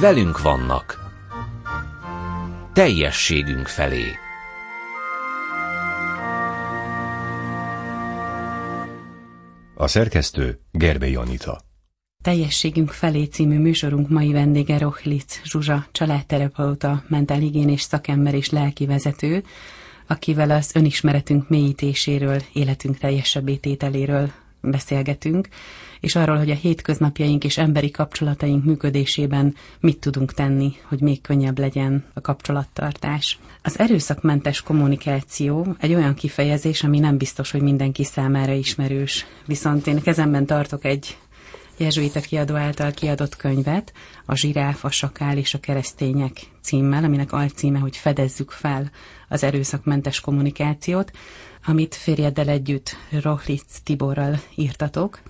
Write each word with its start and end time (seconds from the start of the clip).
velünk 0.00 0.42
vannak. 0.42 0.98
Teljességünk 2.72 3.66
felé. 3.66 4.04
A 9.74 9.86
szerkesztő 9.86 10.60
Gerbe 10.70 11.08
Janita. 11.08 11.60
Teljességünk 12.22 12.90
felé 12.90 13.24
című 13.24 13.58
műsorunk 13.58 14.08
mai 14.08 14.32
vendége 14.32 14.78
Rohlitz 14.78 15.40
Zsuzsa, 15.44 15.86
családterapeuta, 15.92 17.04
mentálhigiénés 17.08 17.80
szakember 17.80 18.34
és 18.34 18.50
lelki 18.50 18.86
vezető, 18.86 19.44
akivel 20.06 20.50
az 20.50 20.70
önismeretünk 20.74 21.48
mélyítéséről, 21.48 22.42
életünk 22.52 22.98
teljesebb 22.98 23.48
étételéről 23.48 24.30
beszélgetünk, 24.60 25.48
és 26.00 26.14
arról, 26.14 26.36
hogy 26.36 26.50
a 26.50 26.54
hétköznapjaink 26.54 27.44
és 27.44 27.58
emberi 27.58 27.90
kapcsolataink 27.90 28.64
működésében 28.64 29.54
mit 29.80 29.98
tudunk 29.98 30.32
tenni, 30.32 30.72
hogy 30.88 31.00
még 31.00 31.20
könnyebb 31.20 31.58
legyen 31.58 32.04
a 32.14 32.20
kapcsolattartás. 32.20 33.38
Az 33.62 33.78
erőszakmentes 33.78 34.62
kommunikáció 34.62 35.76
egy 35.78 35.94
olyan 35.94 36.14
kifejezés, 36.14 36.82
ami 36.82 36.98
nem 36.98 37.16
biztos, 37.16 37.50
hogy 37.50 37.62
mindenki 37.62 38.04
számára 38.04 38.52
ismerős. 38.52 39.26
Viszont 39.46 39.86
én 39.86 40.02
kezemben 40.02 40.46
tartok 40.46 40.84
egy 40.84 41.16
jezsuita 41.76 42.20
kiadó 42.20 42.54
által 42.54 42.90
kiadott 42.90 43.36
könyvet, 43.36 43.92
a 44.26 44.36
Zsiráf, 44.36 44.84
a 44.84 44.90
Sakál 44.90 45.36
és 45.36 45.54
a 45.54 45.60
keresztények 45.60 46.40
címmel, 46.62 47.04
aminek 47.04 47.32
alcíme, 47.32 47.78
hogy 47.78 47.96
fedezzük 47.96 48.50
fel 48.50 48.90
az 49.28 49.42
erőszakmentes 49.42 50.20
kommunikációt, 50.20 51.10
amit 51.66 51.94
férjeddel 51.94 52.48
együtt 52.48 52.96
Rohlitz 53.22 53.80
Tiborral 53.84 54.40
írtatok. 54.54 55.20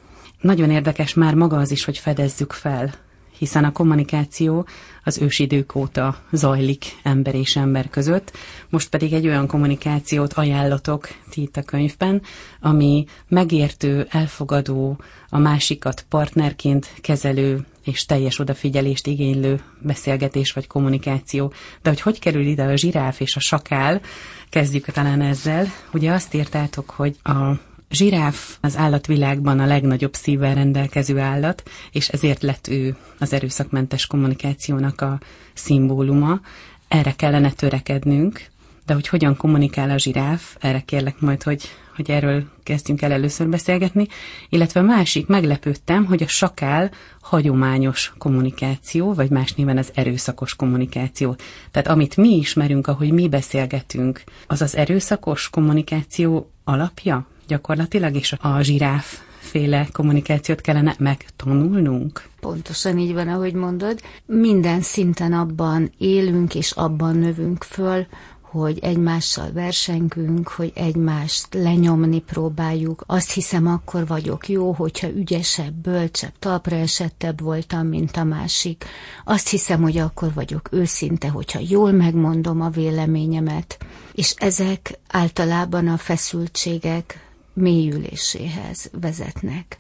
Nagyon 0.41 0.71
érdekes 0.71 1.15
már 1.15 1.35
maga 1.35 1.57
az 1.57 1.71
is, 1.71 1.85
hogy 1.85 1.99
fedezzük 1.99 2.53
fel, 2.53 2.95
hiszen 3.39 3.65
a 3.65 3.73
kommunikáció 3.73 4.67
az 5.05 5.19
ősidők 5.19 5.75
óta 5.75 6.17
zajlik 6.33 6.85
ember 7.03 7.35
és 7.35 7.57
ember 7.57 7.91
között. 7.91 8.33
Most 8.69 8.89
pedig 8.89 9.13
egy 9.13 9.27
olyan 9.27 9.47
kommunikációt 9.47 10.33
ajánlatok 10.33 11.09
ti 11.31 11.43
itt 11.43 11.57
a 11.57 11.63
könyvben, 11.63 12.23
ami 12.61 13.05
megértő, 13.29 14.07
elfogadó, 14.11 15.01
a 15.29 15.39
másikat 15.39 16.05
partnerként 16.09 16.93
kezelő 17.01 17.67
és 17.85 18.07
teljes 18.07 18.39
odafigyelést 18.39 19.07
igénylő 19.07 19.61
beszélgetés 19.79 20.53
vagy 20.53 20.67
kommunikáció. 20.67 21.53
De 21.83 21.89
hogy 21.89 22.01
hogy 22.01 22.19
kerül 22.19 22.47
ide 22.47 22.65
a 22.65 22.77
zsiráf 22.77 23.21
és 23.21 23.37
a 23.37 23.41
sakál, 23.41 24.01
kezdjük 24.49 24.85
talán 24.85 25.21
ezzel. 25.21 25.67
Ugye 25.93 26.13
azt 26.13 26.35
írtátok, 26.35 26.91
hogy 26.91 27.17
a 27.23 27.53
zsiráf 27.91 28.57
az 28.61 28.77
állatvilágban 28.77 29.61
a 29.61 29.67
legnagyobb 29.67 30.15
szívvel 30.15 30.55
rendelkező 30.55 31.19
állat, 31.19 31.63
és 31.93 32.09
ezért 32.09 32.43
lett 32.43 32.69
ő 32.69 32.97
az 33.19 33.33
erőszakmentes 33.33 34.07
kommunikációnak 34.07 35.01
a 35.01 35.21
szimbóluma. 35.55 36.41
Erre 36.89 37.13
kellene 37.13 37.51
törekednünk, 37.51 38.43
de 38.87 38.95
hogy 38.95 39.09
hogyan 39.09 39.37
kommunikál 39.37 39.91
a 39.91 39.99
zsiráf, 39.99 40.57
erre 40.61 40.81
kérlek 40.81 41.21
majd, 41.21 41.43
hogy, 41.43 41.63
hogy 41.97 42.11
erről 42.11 42.45
kezdjünk 42.63 43.03
el 43.03 43.13
először 43.13 43.49
beszélgetni, 43.49 44.07
illetve 44.49 44.81
másik, 44.81 45.27
meglepődtem, 45.27 46.05
hogy 46.05 46.23
a 46.23 46.29
sakál 46.29 46.91
hagyományos 47.21 48.13
kommunikáció, 48.19 49.15
vagy 49.15 49.31
más 49.31 49.53
néven 49.55 49.79
az 49.79 49.91
erőszakos 49.95 50.55
kommunikáció. 50.55 51.37
Tehát 51.71 51.89
amit 51.89 52.17
mi 52.17 52.37
ismerünk, 52.37 52.87
ahogy 52.87 53.11
mi 53.13 53.29
beszélgetünk, 53.29 54.23
az 54.47 54.63
az 54.63 54.77
erőszakos 54.77 55.51
kommunikáció 55.51 56.51
alapja 56.65 57.27
gyakorlatilag, 57.51 58.15
és 58.15 58.33
a 58.33 58.61
zsiráf 58.61 59.19
féle 59.39 59.89
kommunikációt 59.93 60.61
kellene 60.61 60.95
megtanulnunk? 60.99 62.29
Pontosan 62.41 62.99
így 62.99 63.13
van, 63.13 63.29
ahogy 63.29 63.55
mondod. 63.55 64.01
Minden 64.27 64.81
szinten 64.81 65.33
abban 65.33 65.91
élünk 65.99 66.55
és 66.55 66.71
abban 66.71 67.17
növünk 67.17 67.65
föl, 67.65 68.07
hogy 68.51 68.79
egymással 68.79 69.53
versengünk, 69.53 70.49
hogy 70.49 70.73
egymást 70.75 71.55
lenyomni 71.55 72.21
próbáljuk. 72.21 73.05
Azt 73.07 73.33
hiszem, 73.33 73.67
akkor 73.67 74.07
vagyok 74.07 74.49
jó, 74.49 74.73
hogyha 74.73 75.09
ügyesebb, 75.09 75.73
bölcsebb, 75.73 76.33
talpra 76.39 76.77
esettebb 76.77 77.41
voltam, 77.41 77.87
mint 77.87 78.17
a 78.17 78.25
másik. 78.25 78.85
Azt 79.25 79.49
hiszem, 79.49 79.83
hogy 79.83 79.99
akkor 79.99 80.35
vagyok 80.35 80.69
őszinte, 80.73 81.29
hogyha 81.29 81.61
jól 81.69 81.93
megmondom 81.93 82.61
a 82.61 82.69
véleményemet. 82.69 83.79
És 84.13 84.35
ezek 84.37 84.99
általában 85.09 85.89
a 85.89 85.97
feszültségek 85.97 87.30
mélyüléséhez 87.61 88.91
vezetnek. 89.01 89.79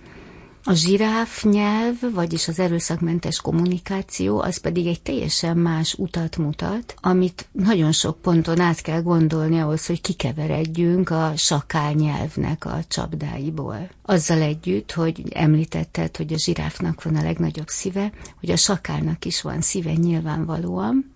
A 0.64 0.72
zsiráf 0.72 1.44
nyelv, 1.44 1.94
vagyis 2.14 2.48
az 2.48 2.58
erőszakmentes 2.58 3.40
kommunikáció, 3.40 4.40
az 4.40 4.56
pedig 4.56 4.86
egy 4.86 5.02
teljesen 5.02 5.56
más 5.56 5.94
utat 5.94 6.36
mutat, 6.36 6.94
amit 7.00 7.48
nagyon 7.52 7.92
sok 7.92 8.20
ponton 8.20 8.60
át 8.60 8.80
kell 8.80 9.02
gondolni 9.02 9.60
ahhoz, 9.60 9.86
hogy 9.86 10.00
kikeveredjünk 10.00 11.10
a 11.10 11.32
sakál 11.36 11.92
nyelvnek 11.92 12.64
a 12.64 12.78
csapdáiból. 12.88 13.90
Azzal 14.02 14.40
együtt, 14.40 14.92
hogy 14.92 15.22
említetted, 15.32 16.16
hogy 16.16 16.32
a 16.32 16.38
zsiráfnak 16.38 17.02
van 17.02 17.16
a 17.16 17.22
legnagyobb 17.22 17.68
szíve, 17.68 18.12
hogy 18.40 18.50
a 18.50 18.56
sakálnak 18.56 19.24
is 19.24 19.42
van 19.42 19.60
szíve 19.60 19.92
nyilvánvalóan, 19.92 21.12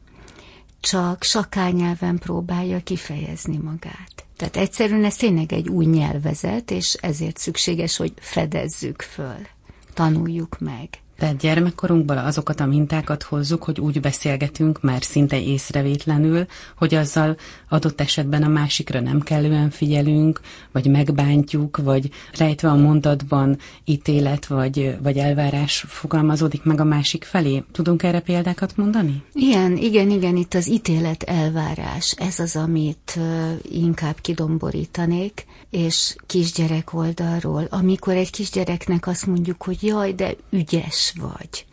csak 0.80 1.22
sakál 1.22 1.70
nyelven 1.70 2.18
próbálja 2.18 2.80
kifejezni 2.82 3.56
magát. 3.56 4.23
Tehát 4.36 4.56
egyszerűen 4.56 5.04
ez 5.04 5.16
tényleg 5.16 5.52
egy 5.52 5.68
új 5.68 5.84
nyelvezet, 5.84 6.70
és 6.70 6.94
ezért 6.94 7.36
szükséges, 7.36 7.96
hogy 7.96 8.12
fedezzük 8.16 9.02
föl, 9.02 9.46
tanuljuk 9.94 10.58
meg. 10.58 10.88
Tehát 11.18 11.36
gyermekkorunkból 11.36 12.18
azokat 12.18 12.60
a 12.60 12.66
mintákat 12.66 13.22
hozzuk, 13.22 13.62
hogy 13.62 13.80
úgy 13.80 14.00
beszélgetünk 14.00 14.82
már 14.82 15.02
szinte 15.02 15.40
észrevétlenül, 15.40 16.46
hogy 16.76 16.94
azzal 16.94 17.36
adott 17.68 18.00
esetben 18.00 18.42
a 18.42 18.48
másikra 18.48 19.00
nem 19.00 19.20
kellően 19.20 19.70
figyelünk, 19.70 20.40
vagy 20.72 20.86
megbántjuk, 20.86 21.76
vagy 21.76 22.10
rejtve 22.38 22.68
a 22.70 22.76
mondatban 22.76 23.58
ítélet 23.84 24.46
vagy, 24.46 24.96
vagy 25.02 25.16
elvárás 25.16 25.84
fogalmazódik 25.88 26.62
meg 26.62 26.80
a 26.80 26.84
másik 26.84 27.24
felé. 27.24 27.64
Tudunk 27.72 28.02
erre 28.02 28.20
példákat 28.20 28.76
mondani? 28.76 29.22
Igen, 29.32 29.76
igen, 29.76 30.10
igen, 30.10 30.36
itt 30.36 30.54
az 30.54 30.68
ítélet 30.68 31.22
elvárás, 31.22 32.14
ez 32.18 32.38
az, 32.38 32.56
amit 32.56 33.18
inkább 33.62 34.16
kidomborítanék, 34.20 35.46
és 35.70 36.16
kisgyerek 36.26 36.92
oldalról, 36.92 37.66
amikor 37.70 38.14
egy 38.14 38.30
kisgyereknek 38.30 39.06
azt 39.06 39.26
mondjuk, 39.26 39.62
hogy 39.62 39.82
jaj, 39.82 40.12
de 40.12 40.34
ügyes 40.50 41.03
vagy, 41.12 41.66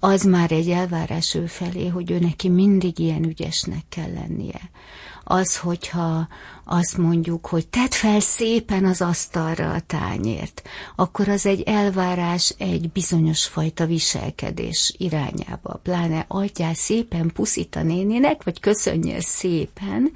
az 0.00 0.22
már 0.22 0.52
egy 0.52 0.70
elvárás 0.70 1.34
ő 1.34 1.46
felé, 1.46 1.86
hogy 1.86 2.10
ő 2.10 2.18
neki 2.18 2.48
mindig 2.48 2.98
ilyen 2.98 3.24
ügyesnek 3.24 3.82
kell 3.88 4.12
lennie. 4.12 4.70
Az, 5.24 5.56
hogyha 5.56 6.28
azt 6.64 6.96
mondjuk, 6.96 7.46
hogy 7.46 7.68
tedd 7.68 7.90
fel 7.90 8.20
szépen 8.20 8.84
az 8.84 9.00
asztalra 9.00 9.72
a 9.72 9.80
tányért, 9.80 10.62
akkor 10.96 11.28
az 11.28 11.46
egy 11.46 11.62
elvárás 11.62 12.54
egy 12.58 12.90
bizonyos 12.90 13.44
fajta 13.44 13.86
viselkedés 13.86 14.94
irányába. 14.98 15.80
Pláne 15.82 16.24
adjál 16.28 16.74
szépen 16.74 17.30
puszit 17.34 17.76
a 17.76 17.82
néninek, 17.82 18.42
vagy 18.42 18.60
köszönjél 18.60 19.20
szépen, 19.20 20.12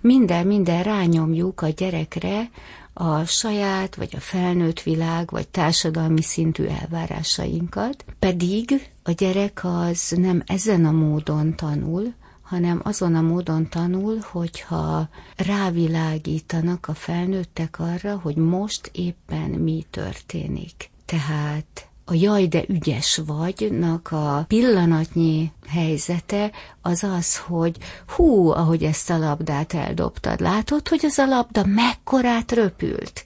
minden, 0.00 0.46
minden 0.46 0.82
rányomjuk 0.82 1.60
a 1.60 1.68
gyerekre 1.68 2.50
a 2.94 3.24
saját, 3.24 3.94
vagy 3.94 4.12
a 4.16 4.20
felnőtt 4.20 4.80
világ, 4.80 5.30
vagy 5.30 5.48
társadalmi 5.48 6.22
szintű 6.22 6.64
elvárásainkat, 6.64 8.04
pedig 8.18 8.90
a 9.02 9.10
gyerek 9.10 9.60
az 9.62 10.14
nem 10.16 10.42
ezen 10.46 10.84
a 10.84 10.92
módon 10.92 11.56
tanul, 11.56 12.14
hanem 12.42 12.80
azon 12.84 13.14
a 13.14 13.20
módon 13.20 13.68
tanul, 13.68 14.18
hogyha 14.30 15.08
rávilágítanak 15.36 16.88
a 16.88 16.94
felnőttek 16.94 17.78
arra, 17.78 18.18
hogy 18.18 18.36
most 18.36 18.90
éppen 18.92 19.50
mi 19.50 19.86
történik. 19.90 20.90
Tehát 21.04 21.88
a 22.04 22.14
jaj, 22.14 22.46
de 22.46 22.64
ügyes 22.68 23.20
vagynak 23.26 24.12
a 24.12 24.44
pillanatnyi 24.48 25.52
helyzete 25.68 26.50
az 26.82 27.02
az, 27.02 27.36
hogy 27.36 27.76
hú, 28.06 28.48
ahogy 28.48 28.82
ezt 28.82 29.10
a 29.10 29.18
labdát 29.18 29.74
eldobtad, 29.74 30.40
látod, 30.40 30.88
hogy 30.88 31.04
az 31.04 31.18
a 31.18 31.26
labda 31.26 31.64
mekkorát 31.66 32.52
röpült? 32.52 33.24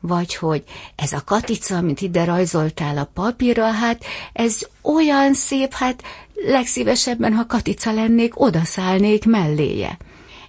Vagy 0.00 0.34
hogy 0.34 0.64
ez 0.94 1.12
a 1.12 1.24
katica, 1.24 1.76
amit 1.76 2.00
ide 2.00 2.24
rajzoltál 2.24 2.98
a 2.98 3.10
papírra, 3.14 3.70
hát 3.70 4.04
ez 4.32 4.58
olyan 4.82 5.34
szép, 5.34 5.72
hát 5.72 6.02
legszívesebben, 6.34 7.34
ha 7.34 7.46
katica 7.46 7.92
lennék, 7.92 8.40
odaszállnék 8.40 9.24
melléje. 9.24 9.98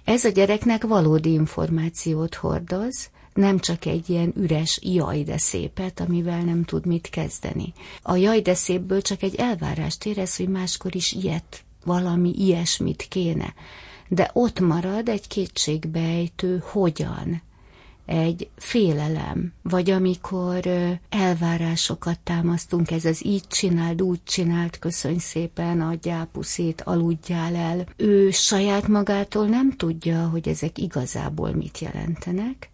Ez 0.04 0.24
a 0.24 0.28
gyereknek 0.28 0.84
valódi 0.84 1.32
információt 1.32 2.34
hordoz, 2.34 3.10
nem 3.34 3.58
csak 3.58 3.84
egy 3.86 4.10
ilyen 4.10 4.32
üres 4.36 4.78
jaj 4.82 5.22
de 5.22 5.38
szépet, 5.38 6.00
amivel 6.00 6.40
nem 6.40 6.64
tud 6.64 6.86
mit 6.86 7.10
kezdeni. 7.10 7.72
A 8.02 8.16
jaj 8.16 8.40
de 8.40 8.54
szépből 8.54 9.02
csak 9.02 9.22
egy 9.22 9.34
elvárást 9.34 10.06
érez, 10.06 10.36
hogy 10.36 10.48
máskor 10.48 10.94
is 10.94 11.12
ilyet, 11.12 11.64
valami 11.84 12.34
ilyesmit 12.36 13.06
kéne. 13.08 13.54
De 14.08 14.30
ott 14.32 14.60
marad 14.60 15.08
egy 15.08 15.26
kétségbejtő 15.28 16.62
hogyan. 16.70 17.42
egy 18.06 18.48
félelem, 18.56 19.52
vagy 19.62 19.90
amikor 19.90 20.66
elvárásokat 21.08 22.18
támasztunk, 22.18 22.90
ez 22.90 23.04
az 23.04 23.24
így 23.24 23.46
csináld, 23.48 24.02
úgy 24.02 24.20
csinált, 24.24 24.78
köszönj 24.78 25.18
szépen, 25.18 25.80
adjál 25.80 26.28
puszét, 26.32 26.80
aludjál 26.80 27.54
el. 27.54 27.86
Ő 27.96 28.30
saját 28.30 28.88
magától 28.88 29.46
nem 29.46 29.72
tudja, 29.76 30.28
hogy 30.28 30.48
ezek 30.48 30.78
igazából 30.78 31.52
mit 31.52 31.78
jelentenek, 31.78 32.70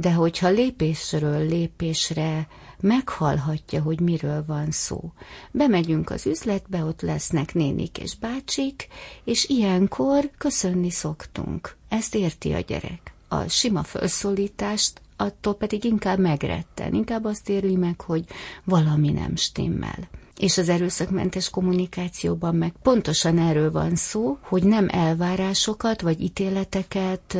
de 0.00 0.12
hogyha 0.12 0.48
lépésről 0.48 1.46
lépésre 1.46 2.48
meghallhatja, 2.80 3.82
hogy 3.82 4.00
miről 4.00 4.44
van 4.46 4.70
szó. 4.70 5.12
Bemegyünk 5.50 6.10
az 6.10 6.26
üzletbe, 6.26 6.84
ott 6.84 7.00
lesznek 7.00 7.54
nénik 7.54 7.98
és 7.98 8.16
bácsik, 8.16 8.88
és 9.24 9.48
ilyenkor 9.48 10.30
köszönni 10.38 10.90
szoktunk. 10.90 11.76
Ezt 11.88 12.14
érti 12.14 12.52
a 12.52 12.60
gyerek. 12.60 13.12
A 13.28 13.48
sima 13.48 13.82
felszólítást 13.82 15.00
attól 15.16 15.54
pedig 15.54 15.84
inkább 15.84 16.18
megretten, 16.18 16.94
inkább 16.94 17.24
azt 17.24 17.48
érli 17.48 17.76
meg, 17.76 18.00
hogy 18.00 18.24
valami 18.64 19.10
nem 19.10 19.36
stimmel 19.36 20.08
és 20.38 20.58
az 20.58 20.68
erőszakmentes 20.68 21.50
kommunikációban 21.50 22.54
meg 22.54 22.72
pontosan 22.82 23.38
erről 23.38 23.70
van 23.70 23.94
szó, 23.94 24.38
hogy 24.42 24.62
nem 24.62 24.88
elvárásokat 24.90 26.00
vagy 26.00 26.20
ítéleteket 26.20 27.38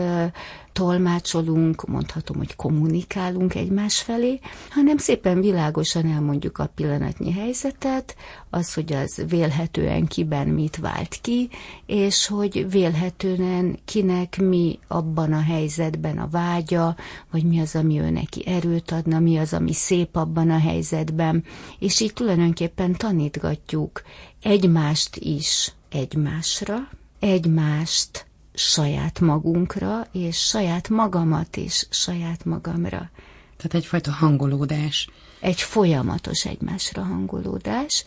tolmácsolunk, 0.78 1.86
mondhatom, 1.86 2.36
hogy 2.36 2.56
kommunikálunk 2.56 3.54
egymás 3.54 4.00
felé, 4.00 4.40
hanem 4.70 4.96
szépen 4.96 5.40
világosan 5.40 6.06
elmondjuk 6.06 6.58
a 6.58 6.70
pillanatnyi 6.74 7.32
helyzetet, 7.32 8.16
az, 8.50 8.74
hogy 8.74 8.92
az 8.92 9.22
vélhetően 9.28 10.06
kiben 10.06 10.48
mit 10.48 10.76
vált 10.76 11.18
ki, 11.20 11.48
és 11.86 12.26
hogy 12.26 12.70
vélhetően 12.70 13.78
kinek 13.84 14.36
mi 14.40 14.78
abban 14.88 15.32
a 15.32 15.42
helyzetben 15.42 16.18
a 16.18 16.28
vágya, 16.30 16.96
vagy 17.30 17.44
mi 17.44 17.60
az, 17.60 17.74
ami 17.76 18.00
ő 18.00 18.10
neki 18.10 18.46
erőt 18.46 18.90
adna, 18.90 19.18
mi 19.18 19.38
az, 19.38 19.52
ami 19.52 19.72
szép 19.72 20.16
abban 20.16 20.50
a 20.50 20.58
helyzetben, 20.58 21.44
és 21.78 22.00
így 22.00 22.12
tulajdonképpen 22.12 22.92
tanítgatjuk 22.92 24.02
egymást 24.42 25.16
is 25.16 25.72
egymásra, 25.88 26.88
egymást 27.20 28.27
saját 28.58 29.20
magunkra, 29.20 30.06
és 30.12 30.36
saját 30.36 30.88
magamat 30.88 31.56
is 31.56 31.86
saját 31.90 32.44
magamra. 32.44 33.10
Tehát 33.56 33.74
egyfajta 33.74 34.10
hangolódás. 34.10 35.08
Egy 35.40 35.60
folyamatos 35.60 36.44
egymásra 36.44 37.02
hangolódás, 37.02 38.04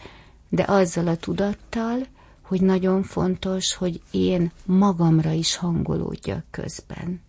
de 0.49 0.63
azzal 0.67 1.07
a 1.07 1.15
tudattal, 1.15 2.07
hogy 2.41 2.61
nagyon 2.61 3.03
fontos, 3.03 3.73
hogy 3.73 4.01
én 4.11 4.51
magamra 4.65 5.31
is 5.31 5.55
hangolódjak 5.55 6.43
közben. 6.51 7.21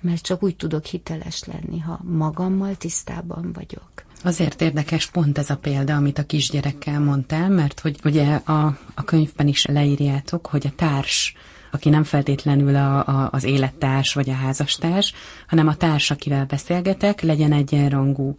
Mert 0.00 0.22
csak 0.22 0.42
úgy 0.42 0.56
tudok 0.56 0.84
hiteles 0.84 1.44
lenni, 1.44 1.78
ha 1.78 2.00
magammal 2.02 2.76
tisztában 2.76 3.52
vagyok. 3.52 3.90
Azért 4.22 4.60
érdekes 4.60 5.06
pont 5.06 5.38
ez 5.38 5.50
a 5.50 5.56
példa, 5.56 5.94
amit 5.94 6.18
a 6.18 6.26
kisgyerekkel 6.26 7.00
mondtál, 7.00 7.48
mert 7.48 7.80
hogy 7.80 7.98
ugye 8.04 8.34
a, 8.34 8.78
a 8.94 9.04
könyvben 9.04 9.48
is 9.48 9.64
leírjátok, 9.64 10.46
hogy 10.46 10.66
a 10.66 10.74
társ 10.76 11.34
aki 11.76 11.88
nem 11.88 12.04
feltétlenül 12.04 12.76
a, 12.76 13.06
a, 13.06 13.28
az 13.32 13.44
élettárs 13.44 14.14
vagy 14.14 14.30
a 14.30 14.34
házastárs, 14.34 15.14
hanem 15.46 15.68
a 15.68 15.74
társ, 15.74 16.10
akivel 16.10 16.44
beszélgetek, 16.44 17.20
legyen 17.20 17.52
egyenrangú. 17.52 18.36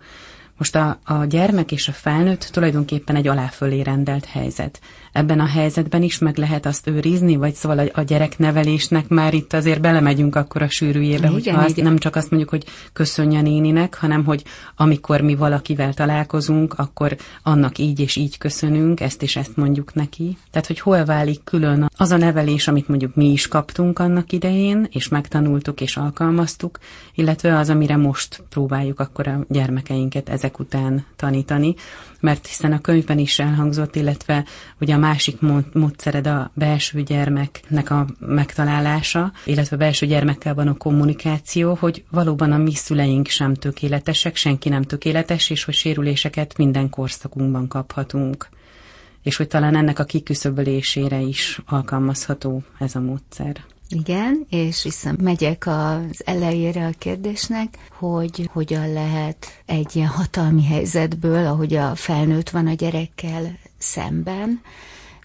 Most 0.58 0.76
a, 0.76 1.00
a 1.04 1.26
gyermek 1.26 1.72
és 1.72 1.88
a 1.88 1.92
felnőtt 1.92 2.50
tulajdonképpen 2.52 3.16
egy 3.16 3.28
aláfölé 3.28 3.82
rendelt 3.82 4.26
helyzet 4.26 4.82
ebben 5.18 5.40
a 5.40 5.46
helyzetben 5.46 6.04
is 6.04 6.18
meg 6.18 6.38
lehet 6.38 6.66
azt 6.66 6.88
őrizni, 6.88 7.36
vagy 7.36 7.54
szóval 7.54 7.80
a, 7.80 8.00
a 8.00 8.02
gyereknevelésnek 8.02 9.08
már 9.08 9.34
itt 9.34 9.54
azért 9.54 9.82
belemegyünk 9.82 10.36
akkor 10.36 10.62
a 10.62 10.70
sűrűjébe, 10.70 11.28
hogy 11.28 11.50
azt, 11.50 11.82
nem 11.82 11.98
csak 11.98 12.16
azt 12.16 12.30
mondjuk, 12.30 12.52
hogy 12.52 12.66
köszönje 12.94 13.42
néninek, 13.42 13.96
hanem 13.96 14.26
hogy 14.26 14.44
amikor 14.76 15.22
mi 15.22 15.36
valakivel 15.36 15.94
találkozunk, 15.94 16.74
akkor 16.74 17.16
annak 17.44 17.78
így 17.78 18.00
és 18.00 18.16
így 18.16 18.38
köszönünk, 18.38 19.00
ezt 19.00 19.22
és 19.22 19.36
ezt 19.36 19.56
mondjuk 19.56 19.94
neki. 19.94 20.38
Tehát, 20.52 20.68
hogy 20.68 20.80
hol 20.80 21.06
válik 21.06 21.44
külön 21.44 21.90
az 21.98 22.12
a 22.12 22.18
nevelés, 22.18 22.68
amit 22.68 22.88
mondjuk 22.88 23.16
mi 23.16 23.32
is 23.32 23.48
kaptunk 23.48 24.00
annak 24.00 24.32
idején, 24.32 24.88
és 24.92 25.08
megtanultuk 25.08 25.82
és 25.82 25.98
alkalmaztuk, 25.98 26.80
illetve 27.16 27.58
az, 27.58 27.70
amire 27.70 27.96
most 27.96 28.44
próbáljuk 28.50 29.00
akkor 29.00 29.28
a 29.28 29.46
gyermekeinket 29.50 30.30
ezek 30.30 30.60
után 30.60 31.06
tanítani, 31.16 31.76
mert 32.20 32.48
hiszen 32.48 32.72
a 32.72 32.82
könyvben 32.82 33.20
is 33.20 33.40
elhangzott, 33.40 33.96
illetve 33.96 34.46
ugye 34.80 34.94
a 34.94 34.98
másik 34.98 35.38
módszered 35.74 36.28
a 36.28 36.52
belső 36.54 37.02
gyermeknek 37.02 37.90
a 37.90 38.06
megtalálása, 38.20 39.32
illetve 39.46 39.76
a 39.76 39.80
belső 39.80 40.06
gyermekkel 40.06 40.54
van 40.54 40.68
a 40.68 40.78
kommunikáció, 40.78 41.78
hogy 41.80 42.04
valóban 42.12 42.52
a 42.52 42.58
mi 42.58 42.74
szüleink 42.74 43.28
sem 43.28 43.54
tökéletesek, 43.54 44.36
senki 44.36 44.70
nem 44.70 44.82
tökéletes, 44.82 45.50
és 45.50 45.64
hogy 45.64 45.74
sérüléseket 45.74 46.58
minden 46.58 46.90
korszakunkban 46.90 47.68
kaphatunk 47.68 48.50
és 49.28 49.36
hogy 49.36 49.48
talán 49.48 49.76
ennek 49.76 50.00
a 50.00 50.04
kiküszöbölésére 50.04 51.20
is 51.20 51.60
alkalmazható 51.66 52.64
ez 52.80 52.96
a 52.96 53.00
módszer. 53.00 53.64
Igen, 53.90 54.46
és 54.50 54.84
visszamegyek 54.84 55.68
az 55.68 56.22
elejére 56.26 56.86
a 56.86 56.92
kérdésnek, 56.98 57.78
hogy 57.98 58.50
hogyan 58.54 58.94
lehet 58.94 59.62
egy 59.66 59.96
ilyen 59.96 60.08
hatalmi 60.08 60.64
helyzetből, 60.66 61.46
ahogy 61.46 61.74
a 61.76 61.96
felnőtt 61.96 62.50
van 62.50 62.68
a 62.68 62.74
gyerekkel 62.74 63.58
szemben, 63.78 64.62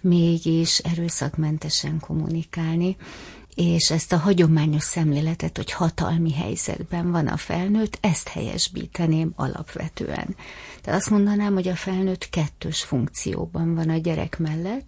mégis 0.00 0.78
erőszakmentesen 0.78 2.00
kommunikálni, 2.00 2.96
és 3.54 3.90
ezt 3.90 4.12
a 4.12 4.16
hagyományos 4.16 4.82
szemléletet, 4.82 5.56
hogy 5.56 5.72
hatalmi 5.72 6.32
helyzetben 6.32 7.10
van 7.10 7.26
a 7.26 7.37
felnőtt, 7.37 7.99
ezt 8.00 8.28
helyesbíteném 8.28 9.32
alapvetően. 9.37 10.37
Tehát 10.81 11.00
azt 11.00 11.10
mondanám, 11.10 11.54
hogy 11.54 11.69
a 11.69 11.76
felnőtt 11.76 12.28
kettős 12.28 12.82
funkcióban 12.82 13.75
van 13.75 13.88
a 13.88 13.96
gyerek 13.96 14.38
mellett, 14.38 14.87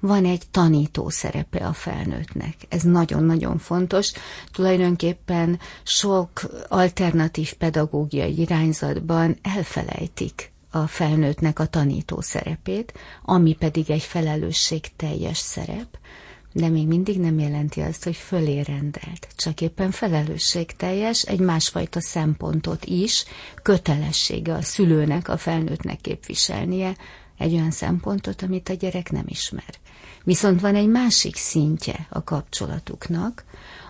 van 0.00 0.24
egy 0.24 0.42
tanító 0.50 1.08
szerepe 1.08 1.66
a 1.66 1.72
felnőttnek. 1.72 2.54
Ez 2.68 2.82
nagyon-nagyon 2.82 3.58
fontos. 3.58 4.12
Tulajdonképpen 4.52 5.58
sok 5.82 6.42
alternatív 6.68 7.52
pedagógiai 7.54 8.38
irányzatban 8.38 9.38
elfelejtik 9.42 10.52
a 10.70 10.86
felnőttnek 10.86 11.58
a 11.58 11.66
tanító 11.66 12.20
szerepét, 12.20 12.92
ami 13.22 13.54
pedig 13.54 13.90
egy 13.90 14.02
felelősségteljes 14.02 15.38
szerep, 15.38 15.98
de 16.52 16.68
még 16.68 16.86
mindig 16.86 17.20
nem 17.20 17.38
jelenti 17.38 17.80
azt, 17.80 18.04
hogy 18.04 18.16
fölé 18.16 18.60
rendelt. 18.60 19.28
Csak 19.36 19.60
éppen 19.60 19.90
felelősségteljes, 19.90 21.22
egy 21.22 21.40
másfajta 21.40 22.00
szempontot 22.00 22.84
is, 22.84 23.24
kötelessége 23.62 24.54
a 24.54 24.62
szülőnek, 24.62 25.28
a 25.28 25.36
felnőttnek 25.36 26.00
képviselnie, 26.00 26.96
egy 27.38 27.52
olyan 27.52 27.70
szempontot, 27.70 28.42
amit 28.42 28.68
a 28.68 28.74
gyerek 28.74 29.10
nem 29.10 29.24
ismer. 29.26 29.74
Viszont 30.24 30.60
van 30.60 30.74
egy 30.74 30.88
másik 30.88 31.36
szintje 31.36 32.06
a 32.10 32.24
kapcsolatuknak, 32.24 33.44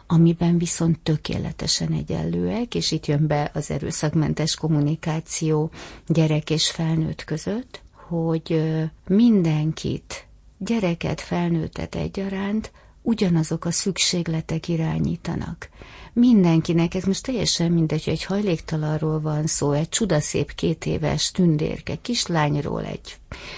amiben 0.07 0.59
viszont 0.59 0.99
tökéletesen 0.99 1.93
egyenlőek, 1.93 2.75
és 2.75 2.91
itt 2.91 3.07
jön 3.07 3.27
be 3.27 3.51
az 3.55 3.71
erőszakmentes 3.71 4.55
kommunikáció 4.55 5.71
gyerek 6.07 6.51
és 6.51 6.71
felnőtt 6.71 7.25
között, 7.25 7.83
hogy 8.09 8.63
mindenkit, 9.07 10.27
gyereket, 10.65 11.21
felnőttet 11.21 11.95
egyaránt 11.95 12.73
ugyanazok 13.03 13.65
a 13.65 13.71
szükségletek 13.71 14.69
irányítanak. 14.69 15.69
Mindenkinek, 16.13 16.95
ez 16.95 17.03
most 17.05 17.23
teljesen 17.23 17.73
mindegy, 17.73 18.05
hogy 18.05 18.13
egy 18.13 18.25
hajléktalanról 18.25 19.21
van 19.21 19.47
szó, 19.47 19.73
egy 19.73 19.89
csudaszép 19.89 20.55
két 20.55 20.87
éves 20.87 21.31
tündérke, 21.31 21.95
kislányról, 22.03 22.85
egy 22.85 23.17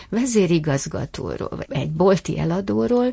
vezérigazgatóról, 0.09 1.61
egy 1.69 1.91
bolti 1.91 2.39
eladóról, 2.39 3.07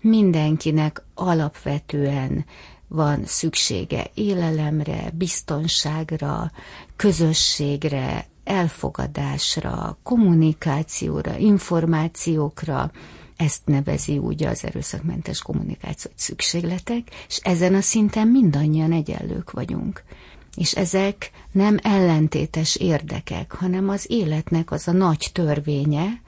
mindenkinek 0.00 1.02
alapvetően 1.14 2.44
van 2.88 3.24
szüksége 3.24 4.10
élelemre, 4.14 5.10
biztonságra, 5.14 6.50
közösségre, 6.96 8.26
elfogadásra, 8.44 9.98
kommunikációra, 10.02 11.36
információkra, 11.36 12.90
ezt 13.36 13.60
nevezi 13.64 14.18
úgy 14.18 14.44
az 14.44 14.64
erőszakmentes 14.64 15.42
kommunikáció, 15.42 16.10
hogy 16.10 16.20
szükségletek, 16.20 17.08
és 17.28 17.36
ezen 17.42 17.74
a 17.74 17.80
szinten 17.80 18.28
mindannyian 18.28 18.92
egyenlők 18.92 19.50
vagyunk. 19.50 20.02
És 20.56 20.72
ezek 20.72 21.30
nem 21.52 21.78
ellentétes 21.82 22.76
érdekek, 22.76 23.52
hanem 23.52 23.88
az 23.88 24.04
életnek 24.08 24.70
az 24.70 24.88
a 24.88 24.92
nagy 24.92 25.30
törvénye, 25.32 26.20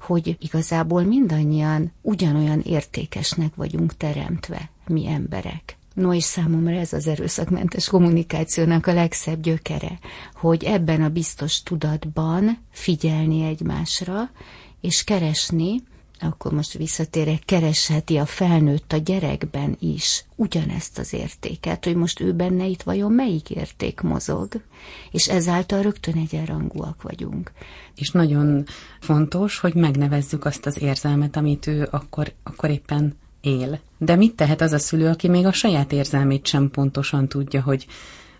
hogy 0.00 0.36
igazából 0.40 1.02
mindannyian 1.02 1.92
ugyanolyan 2.02 2.60
értékesnek 2.60 3.54
vagyunk 3.54 3.96
teremtve, 3.96 4.70
mi 4.86 5.06
emberek. 5.06 5.76
No, 5.94 6.12
és 6.12 6.24
számomra 6.24 6.74
ez 6.74 6.92
az 6.92 7.06
erőszakmentes 7.06 7.88
kommunikációnak 7.88 8.86
a 8.86 8.92
legszebb 8.92 9.40
gyökere, 9.40 9.98
hogy 10.34 10.64
ebben 10.64 11.02
a 11.02 11.08
biztos 11.08 11.62
tudatban 11.62 12.58
figyelni 12.70 13.44
egymásra, 13.44 14.30
és 14.80 15.04
keresni 15.04 15.82
akkor 16.20 16.52
most 16.52 16.72
visszatérek, 16.72 17.42
keresheti 17.44 18.16
a 18.16 18.26
felnőtt 18.26 18.92
a 18.92 18.96
gyerekben 18.96 19.76
is 19.80 20.24
ugyanezt 20.34 20.98
az 20.98 21.12
értéket, 21.12 21.84
hogy 21.84 21.96
most 21.96 22.20
ő 22.20 22.32
benne 22.32 22.66
itt 22.66 22.82
vajon 22.82 23.12
melyik 23.12 23.50
érték 23.50 24.00
mozog, 24.00 24.48
és 25.10 25.28
ezáltal 25.28 25.82
rögtön 25.82 26.14
egyenrangúak 26.14 27.02
vagyunk. 27.02 27.52
És 27.94 28.10
nagyon 28.10 28.64
fontos, 29.00 29.58
hogy 29.58 29.74
megnevezzük 29.74 30.44
azt 30.44 30.66
az 30.66 30.82
érzelmet, 30.82 31.36
amit 31.36 31.66
ő 31.66 31.88
akkor, 31.90 32.32
akkor 32.42 32.70
éppen 32.70 33.16
él. 33.40 33.80
De 33.98 34.16
mit 34.16 34.34
tehet 34.34 34.60
az 34.60 34.72
a 34.72 34.78
szülő, 34.78 35.08
aki 35.08 35.28
még 35.28 35.46
a 35.46 35.52
saját 35.52 35.92
érzelmét 35.92 36.46
sem 36.46 36.70
pontosan 36.70 37.28
tudja, 37.28 37.62
hogy, 37.62 37.86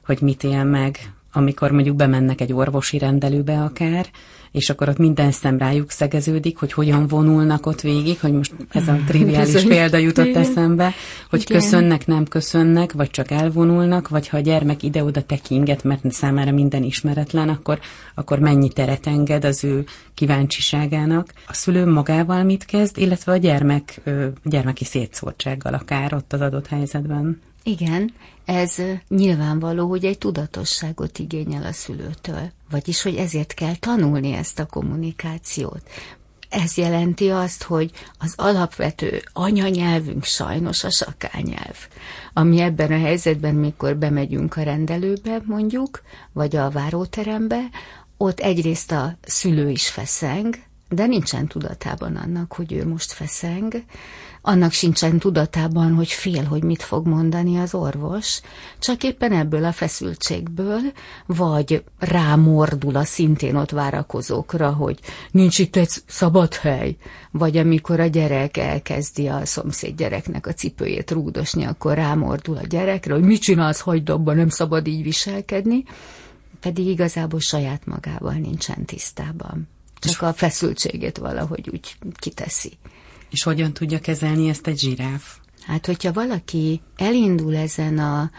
hogy 0.05 0.21
mit 0.21 0.45
él 0.45 0.65
meg, 0.65 1.13
amikor 1.37 1.71
mondjuk 1.71 1.97
bemennek 1.97 2.41
egy 2.41 2.53
orvosi 2.53 2.99
rendelőbe 2.99 3.63
akár, 3.63 4.07
és 4.51 4.71
akkor 4.71 4.89
ott 4.89 4.99
minden 4.99 5.31
szem 5.31 5.59
rájuk 5.59 5.91
szegeződik, 5.91 6.59
hogy 6.59 6.73
hogyan 6.73 7.07
vonulnak 7.07 7.67
ott 7.67 7.81
végig, 7.81 8.21
hogy 8.21 8.33
most 8.33 8.55
ez 8.71 8.89
a 8.89 8.99
triviális 9.07 9.53
Bizony. 9.53 9.69
példa 9.69 9.97
jutott 9.97 10.27
Igen. 10.27 10.43
eszembe, 10.43 10.95
hogy 11.31 11.41
Igen. 11.41 11.61
köszönnek, 11.61 12.07
nem 12.07 12.25
köszönnek, 12.25 12.93
vagy 12.93 13.11
csak 13.11 13.31
elvonulnak, 13.31 14.09
vagy 14.09 14.29
ha 14.29 14.37
a 14.37 14.41
gyermek 14.41 14.83
ide-oda 14.83 15.23
tekinget, 15.23 15.85
mert 15.85 16.13
számára 16.13 16.51
minden 16.51 16.83
ismeretlen, 16.83 17.49
akkor, 17.49 17.79
akkor 18.15 18.39
mennyi 18.39 18.69
teret 18.69 19.07
enged 19.07 19.45
az 19.45 19.65
ő 19.65 19.85
kíváncsiságának. 20.15 21.33
A 21.47 21.55
szülő 21.55 21.87
magával 21.87 22.43
mit 22.43 22.65
kezd, 22.65 22.99
illetve 22.99 23.33
a 23.33 23.37
gyermek, 23.37 24.01
gyermeki 24.45 24.85
szétszórtsággal 24.85 25.75
akár 25.75 26.15
ott 26.15 26.33
az 26.33 26.41
adott 26.41 26.67
helyzetben. 26.67 27.41
Igen, 27.63 28.13
ez 28.47 28.77
nyilvánvaló, 29.09 29.89
hogy 29.89 30.05
egy 30.05 30.19
tudatosságot 30.19 31.19
igényel 31.19 31.65
a 31.65 31.73
szülőtől. 31.73 32.51
Vagyis, 32.71 33.03
hogy 33.03 33.15
ezért 33.15 33.55
kell 33.55 33.75
tanulni 33.75 34.33
ezt 34.33 34.59
a 34.59 34.67
kommunikációt. 34.67 35.83
Ez 36.49 36.77
jelenti 36.77 37.31
azt, 37.31 37.63
hogy 37.63 37.91
az 38.19 38.35
alapvető 38.37 39.23
anyanyelvünk 39.33 40.25
sajnos 40.25 40.85
a 40.85 40.91
sakányelv, 40.91 41.77
ami 42.33 42.61
ebben 42.61 42.93
a 42.93 42.99
helyzetben, 42.99 43.55
mikor 43.55 43.97
bemegyünk 43.97 44.57
a 44.57 44.63
rendelőbe 44.63 45.41
mondjuk, 45.45 46.03
vagy 46.33 46.57
a 46.57 46.71
váróterembe, 46.71 47.69
ott 48.17 48.41
egyrészt 48.41 48.93
a 48.93 49.17
szülő 49.23 49.71
is 49.71 49.89
feszeng, 49.89 50.55
de 50.89 51.07
nincsen 51.07 51.47
tudatában 51.47 52.17
annak, 52.17 52.53
hogy 52.53 52.73
ő 52.73 52.87
most 52.87 53.13
feszeng, 53.13 53.83
annak 54.43 54.73
sincsen 54.73 55.19
tudatában, 55.19 55.95
hogy 55.95 56.09
fél, 56.09 56.45
hogy 56.45 56.63
mit 56.63 56.83
fog 56.83 57.07
mondani 57.07 57.59
az 57.59 57.75
orvos, 57.75 58.41
csak 58.79 59.03
éppen 59.03 59.33
ebből 59.33 59.65
a 59.65 59.73
feszültségből, 59.73 60.81
vagy 61.27 61.85
rámordul 61.99 62.97
a 62.97 63.05
szintén 63.05 63.57
ott 63.57 63.71
várakozókra, 63.71 64.73
hogy 64.73 64.99
nincs 65.31 65.59
itt 65.59 65.77
egy 65.77 65.91
szabad 66.07 66.55
hely, 66.55 66.97
vagy 67.31 67.57
amikor 67.57 68.01
a 68.01 68.07
gyerek 68.07 68.57
elkezdi 68.57 69.27
a 69.29 69.47
szomszéd 69.47 69.97
gyereknek 69.97 70.47
a 70.47 70.53
cipőjét 70.53 71.11
rúdosni, 71.11 71.65
akkor 71.65 71.95
rámordul 71.95 72.57
a 72.57 72.67
gyerekre, 72.67 73.13
hogy 73.15 73.25
mit 73.25 73.41
csinálsz, 73.41 73.81
hagyd 73.81 74.09
abba, 74.09 74.33
nem 74.33 74.49
szabad 74.49 74.87
így 74.87 75.03
viselkedni, 75.03 75.85
pedig 76.61 76.87
igazából 76.87 77.41
saját 77.41 77.87
magával 77.87 78.33
nincsen 78.33 78.85
tisztában. 78.85 79.69
Csak 80.11 80.23
a 80.23 80.33
feszültségét 80.33 81.19
valahogy 81.19 81.69
úgy 81.73 81.97
kiteszi. 82.17 82.79
És 83.31 83.43
hogyan 83.43 83.73
tudja 83.73 83.99
kezelni 83.99 84.49
ezt 84.49 84.67
egy 84.67 84.79
zsiráf? 84.79 85.37
Hát, 85.61 85.87
hogyha 85.87 86.13
valaki 86.13 86.81
elindul 86.97 87.57
ezen 87.57 87.99
a 87.99 88.31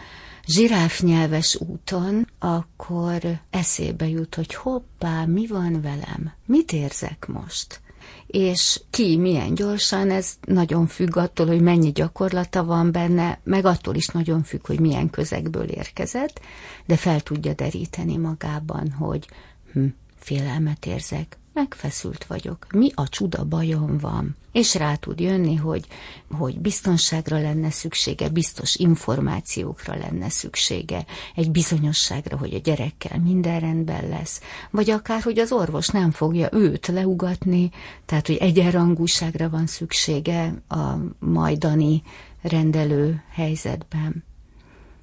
zsiráf 0.46 1.00
nyelves 1.00 1.58
úton, 1.60 2.28
akkor 2.38 3.40
eszébe 3.50 4.08
jut, 4.08 4.34
hogy 4.34 4.54
hoppá, 4.54 5.24
mi 5.24 5.46
van 5.46 5.80
velem? 5.80 6.32
Mit 6.46 6.72
érzek 6.72 7.26
most? 7.26 7.80
és 8.26 8.80
ki 8.90 9.16
milyen 9.16 9.54
gyorsan, 9.54 10.10
ez 10.10 10.34
nagyon 10.46 10.86
függ 10.86 11.16
attól, 11.16 11.46
hogy 11.46 11.60
mennyi 11.60 11.92
gyakorlata 11.92 12.64
van 12.64 12.92
benne, 12.92 13.40
meg 13.44 13.64
attól 13.64 13.94
is 13.94 14.06
nagyon 14.06 14.42
függ, 14.42 14.66
hogy 14.66 14.80
milyen 14.80 15.10
közegből 15.10 15.68
érkezett, 15.68 16.40
de 16.86 16.96
fel 16.96 17.20
tudja 17.20 17.52
deríteni 17.54 18.16
magában, 18.16 18.90
hogy 18.90 19.28
hm, 19.72 19.86
félelmet 20.16 20.86
érzek, 20.86 21.38
megfeszült 21.58 22.24
vagyok, 22.24 22.66
mi 22.72 22.90
a 22.94 23.08
csuda 23.08 23.44
bajom 23.44 23.98
van? 23.98 24.36
És 24.52 24.74
rá 24.74 24.94
tud 24.94 25.20
jönni, 25.20 25.54
hogy, 25.54 25.86
hogy 26.30 26.60
biztonságra 26.60 27.40
lenne 27.40 27.70
szüksége, 27.70 28.28
biztos 28.28 28.74
információkra 28.76 29.96
lenne 29.96 30.28
szüksége, 30.28 31.04
egy 31.34 31.50
bizonyosságra, 31.50 32.36
hogy 32.36 32.54
a 32.54 32.58
gyerekkel 32.58 33.18
minden 33.18 33.60
rendben 33.60 34.08
lesz, 34.08 34.40
vagy 34.70 34.90
akár, 34.90 35.22
hogy 35.22 35.38
az 35.38 35.52
orvos 35.52 35.88
nem 35.88 36.10
fogja 36.10 36.48
őt 36.52 36.86
leugatni, 36.86 37.70
tehát, 38.06 38.26
hogy 38.26 38.36
egyenrangúságra 38.36 39.48
van 39.48 39.66
szüksége 39.66 40.62
a 40.68 40.94
majdani 41.18 42.02
rendelő 42.42 43.22
helyzetben. 43.30 44.24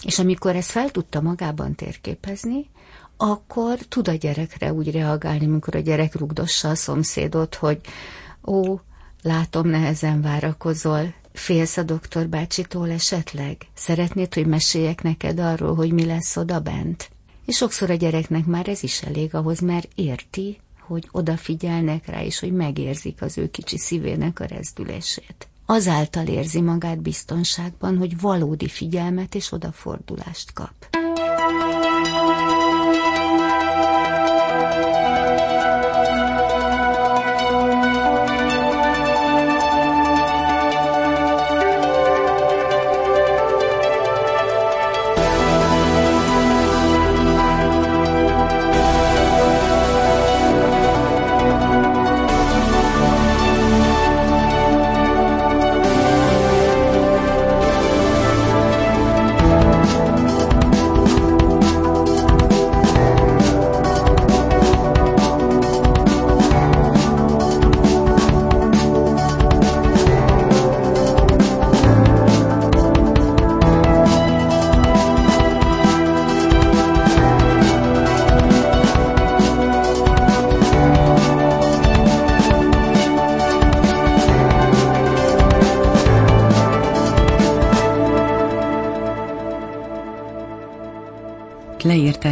És 0.03 0.19
amikor 0.19 0.55
ezt 0.55 0.71
fel 0.71 0.91
tudta 0.91 1.21
magában 1.21 1.75
térképezni, 1.75 2.69
akkor 3.17 3.77
tud 3.77 4.07
a 4.07 4.13
gyerekre 4.13 4.73
úgy 4.73 4.91
reagálni, 4.91 5.45
amikor 5.45 5.75
a 5.75 5.79
gyerek 5.79 6.15
rugdossa 6.15 6.69
a 6.69 6.75
szomszédot, 6.75 7.55
hogy 7.55 7.79
ó, 8.45 8.79
látom, 9.21 9.67
nehezen 9.67 10.21
várakozol, 10.21 11.13
félsz 11.33 11.77
a 11.77 11.83
doktor 11.83 12.27
bácsitól 12.27 12.91
esetleg? 12.91 13.57
Szeretnéd, 13.73 14.33
hogy 14.33 14.47
meséljek 14.47 15.01
neked 15.01 15.39
arról, 15.39 15.75
hogy 15.75 15.91
mi 15.91 16.05
lesz 16.05 16.37
oda 16.37 16.59
bent? 16.59 17.09
És 17.45 17.55
sokszor 17.55 17.89
a 17.89 17.93
gyereknek 17.93 18.45
már 18.45 18.67
ez 18.67 18.83
is 18.83 19.01
elég 19.01 19.35
ahhoz, 19.35 19.59
mert 19.59 19.89
érti, 19.95 20.59
hogy 20.79 21.09
odafigyelnek 21.11 22.05
rá, 22.05 22.23
és 22.23 22.39
hogy 22.39 22.53
megérzik 22.53 23.21
az 23.21 23.37
ő 23.37 23.49
kicsi 23.49 23.77
szívének 23.77 24.39
a 24.39 24.45
rezdülését. 24.45 25.47
Azáltal 25.65 26.27
érzi 26.27 26.61
magát 26.61 27.01
biztonságban, 27.01 27.97
hogy 27.97 28.19
valódi 28.19 28.67
figyelmet 28.67 29.35
és 29.35 29.51
odafordulást 29.51 30.53
kap. 30.53 30.73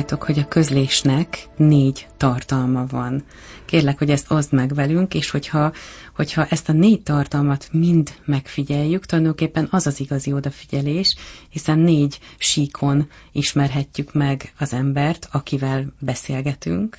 Leírtátok, 0.03 0.35
hogy 0.35 0.39
a 0.39 0.47
közlésnek 0.47 1.47
négy 1.57 2.07
tartalma 2.17 2.85
van. 2.85 3.23
Kérlek, 3.65 3.97
hogy 3.97 4.09
ezt 4.09 4.31
oszd 4.31 4.53
meg 4.53 4.73
velünk, 4.73 5.13
és 5.13 5.29
hogyha, 5.29 5.71
hogyha 6.15 6.45
ezt 6.45 6.69
a 6.69 6.73
négy 6.73 7.03
tartalmat 7.03 7.67
mind 7.71 8.13
megfigyeljük, 8.25 9.05
tulajdonképpen 9.05 9.67
az 9.71 9.87
az 9.87 9.99
igazi 9.99 10.33
odafigyelés, 10.33 11.15
hiszen 11.49 11.79
négy 11.79 12.19
síkon 12.37 13.09
ismerhetjük 13.31 14.13
meg 14.13 14.53
az 14.59 14.73
embert, 14.73 15.27
akivel 15.31 15.85
beszélgetünk, 15.99 16.97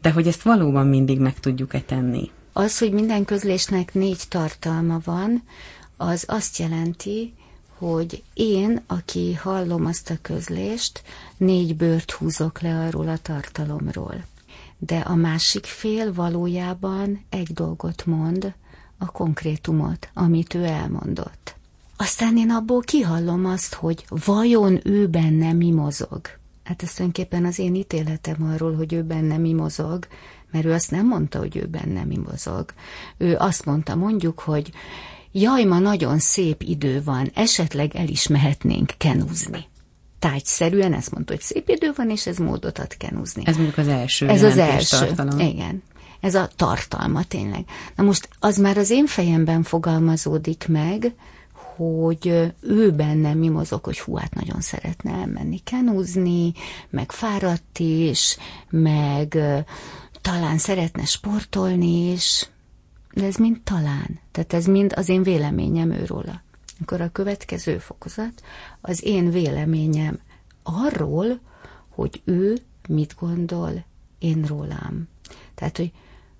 de 0.00 0.10
hogy 0.10 0.26
ezt 0.26 0.42
valóban 0.42 0.86
mindig 0.86 1.18
meg 1.18 1.40
tudjuk-e 1.40 1.80
tenni. 1.80 2.30
Az, 2.52 2.78
hogy 2.78 2.92
minden 2.92 3.24
közlésnek 3.24 3.94
négy 3.94 4.22
tartalma 4.28 5.00
van, 5.04 5.42
az 5.96 6.24
azt 6.28 6.58
jelenti, 6.58 7.34
hogy 7.78 8.22
én, 8.34 8.82
aki 8.86 9.34
hallom 9.34 9.86
azt 9.86 10.10
a 10.10 10.18
közlést, 10.22 11.02
négy 11.36 11.76
bőrt 11.76 12.10
húzok 12.10 12.60
le 12.60 12.86
arról 12.86 13.08
a 13.08 13.18
tartalomról. 13.18 14.24
De 14.78 14.98
a 14.98 15.14
másik 15.14 15.64
fél 15.64 16.12
valójában 16.12 17.24
egy 17.28 17.52
dolgot 17.52 18.06
mond, 18.06 18.54
a 18.98 19.06
konkrétumot, 19.06 20.08
amit 20.14 20.54
ő 20.54 20.64
elmondott. 20.64 21.56
Aztán 21.96 22.36
én 22.36 22.50
abból 22.50 22.80
kihallom 22.80 23.46
azt, 23.46 23.74
hogy 23.74 24.04
vajon 24.08 24.80
ő 24.82 25.08
benne 25.08 25.52
mi 25.52 25.70
mozog. 25.70 26.20
Hát 26.64 26.82
ez 26.82 26.92
tulajdonképpen 26.92 27.44
az 27.44 27.58
én 27.58 27.74
ítéletem 27.74 28.50
arról, 28.54 28.74
hogy 28.74 28.92
ő 28.92 29.02
benne 29.02 29.36
mi 29.36 29.52
mozog, 29.52 30.06
mert 30.50 30.64
ő 30.64 30.72
azt 30.72 30.90
nem 30.90 31.06
mondta, 31.06 31.38
hogy 31.38 31.56
ő 31.56 31.66
benne 31.66 32.04
mi 32.04 32.16
mozog. 32.16 32.64
Ő 33.16 33.36
azt 33.36 33.64
mondta, 33.64 33.94
mondjuk, 33.94 34.38
hogy 34.38 34.72
jaj, 35.40 35.64
ma 35.64 35.78
nagyon 35.78 36.18
szép 36.18 36.62
idő 36.62 37.02
van, 37.04 37.30
esetleg 37.34 37.96
el 37.96 38.08
is 38.08 38.26
mehetnénk 38.26 38.92
kenúzni. 38.96 39.64
Tágyszerűen 40.18 40.92
ezt 40.92 41.10
mondta, 41.10 41.32
hogy 41.32 41.42
szép 41.42 41.68
idő 41.68 41.92
van, 41.96 42.10
és 42.10 42.26
ez 42.26 42.36
módot 42.36 42.78
ad 42.78 42.96
kenúzni. 42.96 43.42
Ez 43.46 43.56
mondjuk 43.56 43.78
az 43.78 43.88
első 43.88 44.28
Ez 44.28 44.42
az 44.42 44.58
első. 44.58 44.96
tartalom. 44.98 45.38
Igen. 45.38 45.82
Ez 46.20 46.34
a 46.34 46.48
tartalma 46.56 47.24
tényleg. 47.24 47.64
Na 47.96 48.02
most 48.04 48.28
az 48.38 48.58
már 48.58 48.78
az 48.78 48.90
én 48.90 49.06
fejemben 49.06 49.62
fogalmazódik 49.62 50.64
meg, 50.68 51.14
hogy 51.76 52.52
ő 52.60 52.90
benne 52.90 53.34
mi 53.34 53.48
mozog, 53.48 53.84
hogy 53.84 53.98
hú, 53.98 54.14
hát 54.14 54.34
nagyon 54.34 54.60
szeretne 54.60 55.12
elmenni 55.12 55.58
kenúzni, 55.64 56.52
meg 56.90 57.12
fáradt 57.12 57.78
is, 57.78 58.36
meg 58.70 59.38
talán 60.20 60.58
szeretne 60.58 61.04
sportolni 61.04 62.10
is, 62.12 62.48
de 63.16 63.24
ez 63.26 63.36
mind 63.36 63.60
talán. 63.64 64.20
Tehát 64.30 64.52
ez 64.52 64.66
mind 64.66 64.92
az 64.96 65.08
én 65.08 65.22
véleményem 65.22 65.90
őróla. 65.90 66.42
Akkor 66.80 67.00
a 67.00 67.10
következő 67.12 67.78
fokozat 67.78 68.42
az 68.80 69.04
én 69.04 69.30
véleményem 69.30 70.20
arról, 70.62 71.40
hogy 71.88 72.22
ő 72.24 72.58
mit 72.88 73.14
gondol 73.18 73.84
én 74.18 74.44
rólam. 74.46 75.08
Tehát, 75.54 75.76
hogy 75.76 75.92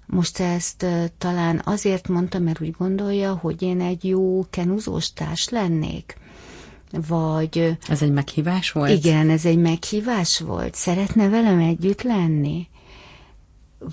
most 0.06 0.40
ezt 0.40 0.82
uh, 0.82 1.04
talán 1.18 1.60
azért 1.64 2.08
mondta, 2.08 2.38
mert 2.38 2.60
úgy 2.60 2.70
gondolja, 2.70 3.34
hogy 3.34 3.62
én 3.62 3.80
egy 3.80 4.04
jó 4.04 4.44
kenuzós 4.50 5.12
társ 5.12 5.48
lennék. 5.48 6.16
Vagy... 6.90 7.78
Ez 7.88 8.02
egy 8.02 8.12
meghívás 8.12 8.70
volt? 8.70 8.90
Igen, 8.90 9.30
ez 9.30 9.44
egy 9.44 9.58
meghívás 9.58 10.40
volt. 10.40 10.74
Szeretne 10.74 11.28
velem 11.28 11.58
együtt 11.58 12.02
lenni? 12.02 12.68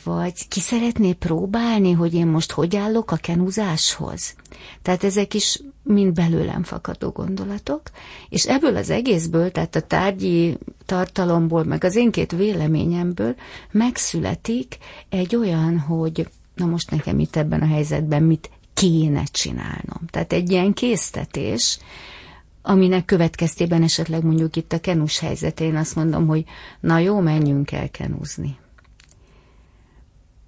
Vagy 0.03 0.47
ki 0.47 0.59
szeretné 0.59 1.13
próbálni, 1.13 1.91
hogy 1.91 2.13
én 2.13 2.27
most 2.27 2.51
hogy 2.51 2.75
állok 2.75 3.11
a 3.11 3.15
kenuzáshoz? 3.15 4.35
Tehát 4.81 5.03
ezek 5.03 5.33
is 5.33 5.61
mind 5.83 6.13
belőlem 6.13 6.63
fakadó 6.63 7.09
gondolatok, 7.09 7.81
és 8.29 8.45
ebből 8.45 8.75
az 8.75 8.89
egészből, 8.89 9.51
tehát 9.51 9.75
a 9.75 9.81
tárgyi 9.81 10.57
tartalomból, 10.85 11.63
meg 11.63 11.83
az 11.83 11.95
én 11.95 12.11
két 12.11 12.31
véleményemből 12.31 13.35
megszületik 13.71 14.77
egy 15.09 15.35
olyan, 15.35 15.79
hogy 15.79 16.27
na 16.55 16.65
most 16.65 16.91
nekem 16.91 17.19
itt 17.19 17.35
ebben 17.35 17.61
a 17.61 17.67
helyzetben 17.67 18.23
mit 18.23 18.49
kéne 18.73 19.23
csinálnom. 19.23 20.07
Tehát 20.09 20.33
egy 20.33 20.51
ilyen 20.51 20.73
késztetés, 20.73 21.79
aminek 22.61 23.05
következtében 23.05 23.83
esetleg 23.83 24.23
mondjuk 24.23 24.55
itt 24.55 24.73
a 24.73 24.79
kenus 24.79 25.19
helyzetén 25.19 25.75
azt 25.75 25.95
mondom, 25.95 26.27
hogy 26.27 26.43
na 26.79 26.97
jó, 26.97 27.19
menjünk 27.19 27.71
el 27.71 27.89
kenúzni. 27.89 28.57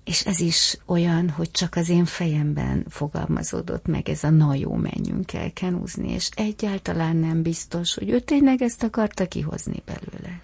És 0.06 0.26
ez 0.26 0.40
is 0.40 0.78
olyan, 0.86 1.30
hogy 1.30 1.52
csak 1.52 1.76
az 1.76 1.90
én 1.90 2.06
fejemben 2.06 2.86
fogalmazódott 2.90 3.86
meg 3.86 4.10
ez 4.10 4.24
a 4.24 4.30
na 4.30 4.56
jó, 4.56 4.74
menjünk 4.74 5.34
el 5.34 5.54
kenúzni, 5.54 6.12
és 6.12 6.30
egyáltalán 6.36 7.16
nem 7.16 7.42
biztos, 7.42 7.94
hogy 7.94 8.10
ő 8.10 8.20
tényleg 8.20 8.62
ezt 8.62 8.84
akarta 8.84 9.28
kihozni 9.28 9.84
belőle. 9.86 10.42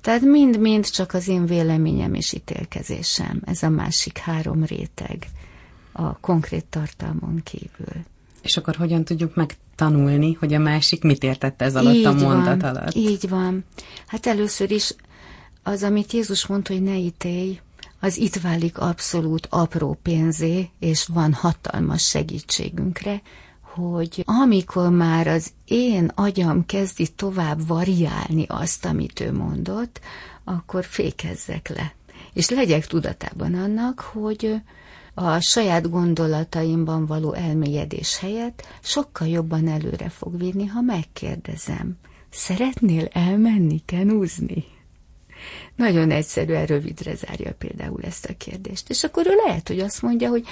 Tehát 0.00 0.20
mind-mind 0.20 0.90
csak 0.90 1.14
az 1.14 1.28
én 1.28 1.46
véleményem 1.46 2.14
és 2.14 2.32
ítélkezésem, 2.32 3.42
ez 3.44 3.62
a 3.62 3.68
másik 3.68 4.18
három 4.18 4.64
réteg 4.64 5.26
a 5.92 6.18
konkrét 6.18 6.64
tartalmon 6.64 7.40
kívül. 7.44 8.02
És 8.42 8.56
akkor 8.56 8.76
hogyan 8.76 9.04
tudjuk 9.04 9.34
megtanulni, 9.34 10.32
hogy 10.32 10.54
a 10.54 10.58
másik 10.58 11.02
mit 11.02 11.22
értette 11.22 11.64
ez 11.64 11.76
alatt 11.76 11.94
így 11.94 12.04
a 12.04 12.12
mondat 12.12 12.60
van, 12.60 12.76
alatt? 12.76 12.94
Így 12.94 13.28
van. 13.28 13.64
Hát 14.06 14.26
először 14.26 14.70
is 14.70 14.94
az, 15.62 15.82
amit 15.82 16.12
Jézus 16.12 16.46
mondta, 16.46 16.72
hogy 16.72 16.82
ne 16.82 16.96
ítélj, 16.96 17.60
az 18.00 18.16
itt 18.16 18.36
válik 18.36 18.78
abszolút 18.78 19.46
apró 19.50 19.98
pénzé, 20.02 20.68
és 20.78 21.06
van 21.06 21.32
hatalmas 21.32 22.08
segítségünkre, 22.08 23.22
hogy 23.74 24.22
amikor 24.26 24.90
már 24.90 25.26
az 25.26 25.52
én 25.64 26.10
agyam 26.14 26.66
kezdi 26.66 27.08
tovább 27.08 27.66
variálni 27.66 28.44
azt, 28.48 28.84
amit 28.84 29.20
ő 29.20 29.32
mondott, 29.32 30.00
akkor 30.44 30.84
fékezzek 30.84 31.68
le. 31.68 31.94
És 32.32 32.48
legyek 32.48 32.86
tudatában 32.86 33.54
annak, 33.54 34.00
hogy 34.00 34.62
a 35.14 35.40
saját 35.40 35.90
gondolataimban 35.90 37.06
való 37.06 37.32
elmélyedés 37.32 38.18
helyett 38.18 38.66
sokkal 38.82 39.28
jobban 39.28 39.68
előre 39.68 40.08
fog 40.08 40.38
vinni, 40.38 40.66
ha 40.66 40.80
megkérdezem. 40.80 41.96
Szeretnél 42.30 43.08
elmenni 43.12 43.82
kenúzni? 43.84 44.64
Nagyon 45.80 46.10
egyszerűen 46.10 46.66
rövidre 46.66 47.14
zárja 47.14 47.54
például 47.54 48.02
ezt 48.02 48.24
a 48.24 48.36
kérdést. 48.36 48.90
És 48.90 49.04
akkor 49.04 49.26
ő 49.26 49.34
lehet, 49.46 49.68
hogy 49.68 49.80
azt 49.80 50.02
mondja, 50.02 50.28
hogy 50.28 50.44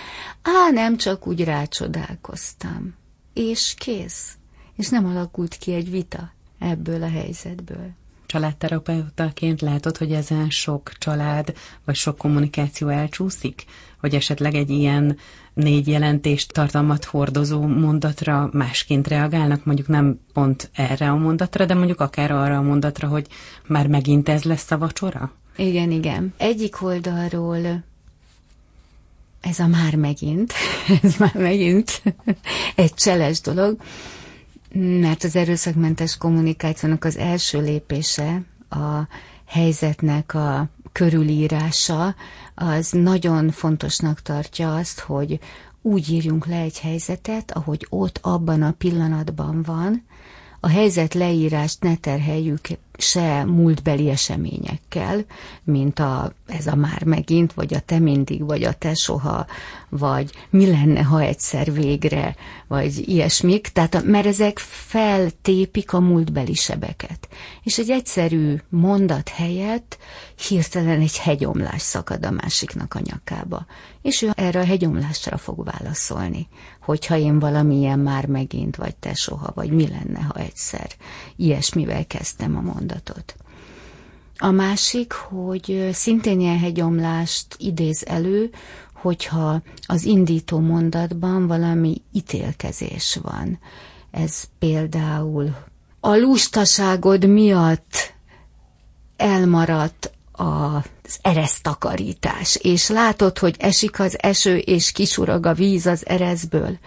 á, 0.43 0.71
nem 0.73 0.97
csak 0.97 1.27
úgy 1.27 1.45
rácsodálkoztam. 1.45 2.95
És 3.35 3.75
kész. 3.79 4.37
És 4.77 4.89
nem 4.89 5.07
alakult 5.07 5.55
ki 5.55 5.73
egy 5.73 5.91
vita 5.91 6.33
ebből 6.59 7.03
a 7.03 7.11
helyzetből. 7.11 7.91
Családterapeutaként 8.27 9.61
látod, 9.61 9.97
hogy 9.97 10.13
ezen 10.13 10.51
sok 10.51 10.93
család 10.99 11.53
vagy 11.85 11.95
sok 11.95 12.19
kommunikáció 12.19 12.89
elcsúszik? 12.89 13.65
Hogy 14.01 14.15
esetleg 14.15 14.55
egy 14.55 14.71
ilyen 14.71 15.19
négy 15.59 15.89
jelentést 15.89 16.53
tartalmat 16.53 17.05
hordozó 17.05 17.67
mondatra 17.67 18.49
másként 18.53 19.09
reagálnak, 19.09 19.65
mondjuk 19.65 19.89
nem 19.89 20.21
pont 20.33 20.71
erre 20.75 21.11
a 21.11 21.17
mondatra, 21.17 21.65
de 21.65 21.75
mondjuk 21.75 22.01
akár 22.01 22.31
arra 22.31 22.57
a 22.57 22.63
mondatra, 22.63 23.09
hogy 23.09 23.27
már 23.67 23.87
megint 23.87 24.29
ez 24.29 24.43
lesz 24.43 24.71
a 24.71 24.79
vacsora? 24.79 25.33
Igen, 25.57 25.91
igen. 25.91 26.35
Egyik 26.37 26.83
oldalról 26.83 27.85
ez 29.41 29.59
a 29.59 29.67
már 29.67 29.95
megint, 29.95 30.53
ez 31.03 31.17
már 31.17 31.35
megint 31.35 32.03
egy 32.75 32.95
cseles 32.95 33.41
dolog, 33.41 33.77
mert 35.01 35.25
az 35.25 35.37
erőszakmentes 35.37 36.17
kommunikációnak 36.17 37.05
az 37.05 37.17
első 37.17 37.61
lépése 37.61 38.43
a 38.71 39.07
helyzetnek 39.49 40.35
a 40.35 40.69
körülírása, 40.93 42.15
az 42.55 42.91
nagyon 42.91 43.51
fontosnak 43.51 44.23
tartja 44.23 44.75
azt, 44.75 45.01
hogy 45.01 45.39
úgy 45.83 46.11
írjunk 46.11 46.47
le 46.47 46.57
egy 46.61 46.79
helyzetet, 46.79 47.51
ahogy 47.51 47.87
ott 47.89 48.19
abban 48.23 48.63
a 48.63 48.73
pillanatban 48.79 49.63
van, 49.63 50.05
a 50.61 50.69
helyzet 50.69 51.15
leírást 51.15 51.83
ne 51.83 51.97
terheljük 51.97 52.61
se 53.01 53.45
múltbeli 53.45 54.11
eseményekkel, 54.11 55.25
mint 55.65 55.99
a, 55.99 56.33
ez 56.47 56.67
a 56.67 56.75
már 56.75 57.05
megint, 57.05 57.53
vagy 57.53 57.75
a 57.75 57.81
te 57.81 57.99
mindig, 57.99 58.45
vagy 58.45 58.65
a 58.65 58.73
te 58.73 58.95
soha, 58.95 59.47
vagy 59.89 60.31
mi 60.51 60.67
lenne, 60.67 61.03
ha 61.03 61.21
egyszer 61.21 61.73
végre, 61.73 62.37
vagy 62.67 63.09
ilyesmik, 63.09 63.69
tehát 63.69 64.05
mert 64.05 64.27
ezek 64.27 64.59
feltépik 64.59 65.93
a 65.93 66.01
múltbeli 66.01 66.55
sebeket. 66.55 67.29
És 67.63 67.79
egy 67.79 67.91
egyszerű 67.91 68.57
mondat 68.69 69.29
helyett 69.29 69.99
hirtelen 70.49 71.01
egy 71.01 71.19
hegyomlás 71.19 71.83
szakad 71.83 72.27
a 72.27 72.31
másiknak 72.31 72.95
a 72.95 73.01
nyakába. 73.05 73.67
És 74.03 74.23
ő 74.23 74.31
erre 74.35 74.61
a 74.61 74.65
hegyomlásra 74.65 75.37
fog 75.37 75.65
válaszolni, 75.65 76.49
hogyha 76.81 77.17
én 77.17 77.39
valamilyen 77.39 77.99
már 77.99 78.27
megint, 78.27 78.77
vagy 78.77 78.97
te 78.97 79.15
soha, 79.15 79.53
vagy 79.55 79.71
mi 79.71 79.89
lenne, 79.89 80.21
ha 80.21 80.41
egyszer 80.41 80.87
ilyesmivel 81.37 82.07
kezdtem 82.07 82.57
a 82.57 82.61
mondatot. 82.61 82.88
A 84.39 84.51
másik, 84.51 85.13
hogy 85.13 85.89
szintén 85.93 86.41
ilyen 86.41 86.59
hegyomlást 86.59 87.47
idéz 87.59 88.05
elő, 88.07 88.51
hogyha 88.93 89.63
az 89.87 90.05
indító 90.05 90.59
mondatban 90.59 91.47
valami 91.47 92.03
ítélkezés 92.13 93.19
van. 93.23 93.59
Ez 94.11 94.43
például 94.59 95.57
a 96.01 96.17
lustaságod 96.17 97.29
miatt 97.29 98.15
elmaradt 99.17 100.13
az 100.33 101.19
eresztakarítás, 101.23 102.57
és 102.57 102.89
látod, 102.89 103.39
hogy 103.39 103.57
esik 103.59 104.01
az 104.01 104.23
eső, 104.23 104.57
és 104.57 104.93
kicsurog 104.93 105.47
a 105.47 105.55
víz 105.55 105.87
az 105.87 106.07
ereszből. 106.07 106.79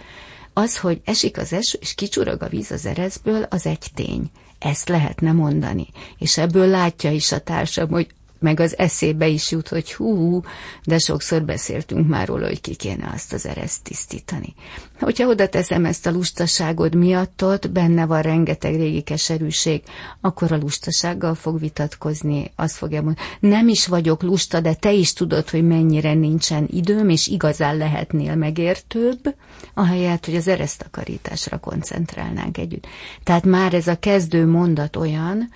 Az, 0.52 0.78
hogy 0.78 1.00
esik 1.04 1.38
az 1.38 1.52
eső, 1.52 1.78
és 1.80 1.94
kicsurog 1.94 2.42
a 2.42 2.48
víz 2.48 2.70
az 2.70 2.86
ereszből, 2.86 3.42
az 3.42 3.66
egy 3.66 3.90
tény. 3.94 4.30
Ezt 4.62 4.88
lehetne 4.88 5.32
mondani. 5.32 5.86
És 6.18 6.38
ebből 6.38 6.66
látja 6.66 7.10
is 7.10 7.32
a 7.32 7.38
társam, 7.40 7.88
hogy 7.88 8.06
meg 8.42 8.60
az 8.60 8.78
eszébe 8.78 9.26
is 9.28 9.50
jut, 9.50 9.68
hogy 9.68 9.92
hú, 9.94 10.40
de 10.84 10.98
sokszor 10.98 11.42
beszéltünk 11.42 12.08
már 12.08 12.26
róla, 12.28 12.46
hogy 12.46 12.60
ki 12.60 12.74
kéne 12.74 13.10
azt 13.14 13.32
az 13.32 13.46
ereszt 13.46 13.82
tisztítani. 13.82 14.54
Hogyha 15.00 15.26
oda 15.28 15.48
teszem 15.48 15.84
ezt 15.84 16.06
a 16.06 16.10
lustaságod 16.10 16.94
miattot, 16.94 17.70
benne 17.70 18.06
van 18.06 18.22
rengeteg 18.22 18.76
régi 18.76 19.00
keserűség, 19.00 19.82
akkor 20.20 20.52
a 20.52 20.56
lustasággal 20.56 21.34
fog 21.34 21.60
vitatkozni, 21.60 22.50
azt 22.56 22.76
fogja 22.76 23.02
mondani, 23.02 23.26
nem 23.40 23.68
is 23.68 23.86
vagyok 23.86 24.22
lusta, 24.22 24.60
de 24.60 24.74
te 24.74 24.92
is 24.92 25.12
tudod, 25.12 25.48
hogy 25.50 25.66
mennyire 25.66 26.14
nincsen 26.14 26.66
időm, 26.70 27.08
és 27.08 27.26
igazán 27.26 27.76
lehetnél 27.76 28.34
megértőbb, 28.34 29.34
ahelyett, 29.74 30.24
hogy 30.24 30.36
az 30.36 30.48
eresztakarításra 30.48 31.58
koncentrálnánk 31.58 32.58
együtt. 32.58 32.86
Tehát 33.22 33.44
már 33.44 33.74
ez 33.74 33.86
a 33.86 33.98
kezdő 33.98 34.46
mondat 34.46 34.96
olyan, 34.96 35.48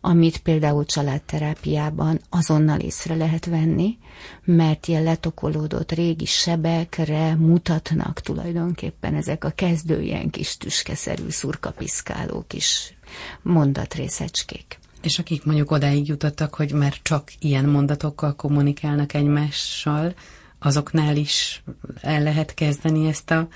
amit 0.00 0.38
például 0.38 0.84
családterápiában 0.84 2.20
azonnal 2.30 2.80
észre 2.80 3.14
lehet 3.14 3.46
venni, 3.46 3.98
mert 4.44 4.88
ilyen 4.88 5.02
letokolódott 5.02 5.92
régi 5.92 6.24
sebekre 6.24 7.34
mutatnak 7.34 8.20
tulajdonképpen 8.20 9.14
ezek 9.14 9.44
a 9.44 9.50
kezdő 9.50 10.02
ilyen 10.02 10.30
kis 10.30 10.56
tüskeszerű 10.56 11.28
szurkapiszkálók 11.28 12.52
is 12.52 12.94
mondatrészecskék. 13.42 14.78
És 15.02 15.18
akik 15.18 15.44
mondjuk 15.44 15.70
odáig 15.70 16.08
jutottak, 16.08 16.54
hogy 16.54 16.72
már 16.72 16.94
csak 17.02 17.32
ilyen 17.38 17.64
mondatokkal 17.64 18.36
kommunikálnak 18.36 19.14
egymással, 19.14 20.14
azoknál 20.58 21.16
is 21.16 21.62
el 22.00 22.22
lehet 22.22 22.54
kezdeni 22.54 23.08
ezt 23.08 23.30
a 23.30 23.48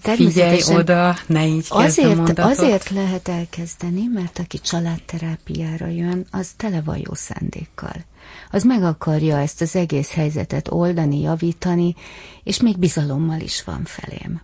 figyelj 0.00 0.60
oda, 0.68 1.16
ne 1.26 1.46
így 1.46 1.66
azért, 1.68 2.38
azért 2.38 2.90
lehet 2.90 3.28
elkezdeni, 3.28 4.06
mert 4.14 4.38
aki 4.38 4.58
családterápiára 4.58 5.86
jön, 5.86 6.26
az 6.30 6.50
tele 6.56 6.80
van 6.80 6.96
jó 6.96 7.14
szándékkal. 7.14 8.04
Az 8.50 8.64
meg 8.64 8.82
akarja 8.82 9.38
ezt 9.38 9.60
az 9.60 9.76
egész 9.76 10.12
helyzetet 10.12 10.70
oldani, 10.70 11.20
javítani, 11.20 11.94
és 12.42 12.60
még 12.60 12.78
bizalommal 12.78 13.40
is 13.40 13.64
van 13.64 13.84
felém. 13.84 14.40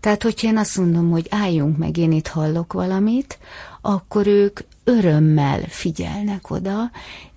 Tehát, 0.00 0.22
hogyha 0.22 0.48
én 0.48 0.56
azt 0.56 0.76
mondom, 0.76 1.10
hogy 1.10 1.26
álljunk 1.30 1.76
meg, 1.76 1.96
én 1.96 2.12
itt 2.12 2.26
hallok 2.26 2.72
valamit, 2.72 3.38
akkor 3.80 4.26
ők 4.26 4.60
örömmel 4.84 5.60
figyelnek 5.68 6.50
oda, 6.50 6.90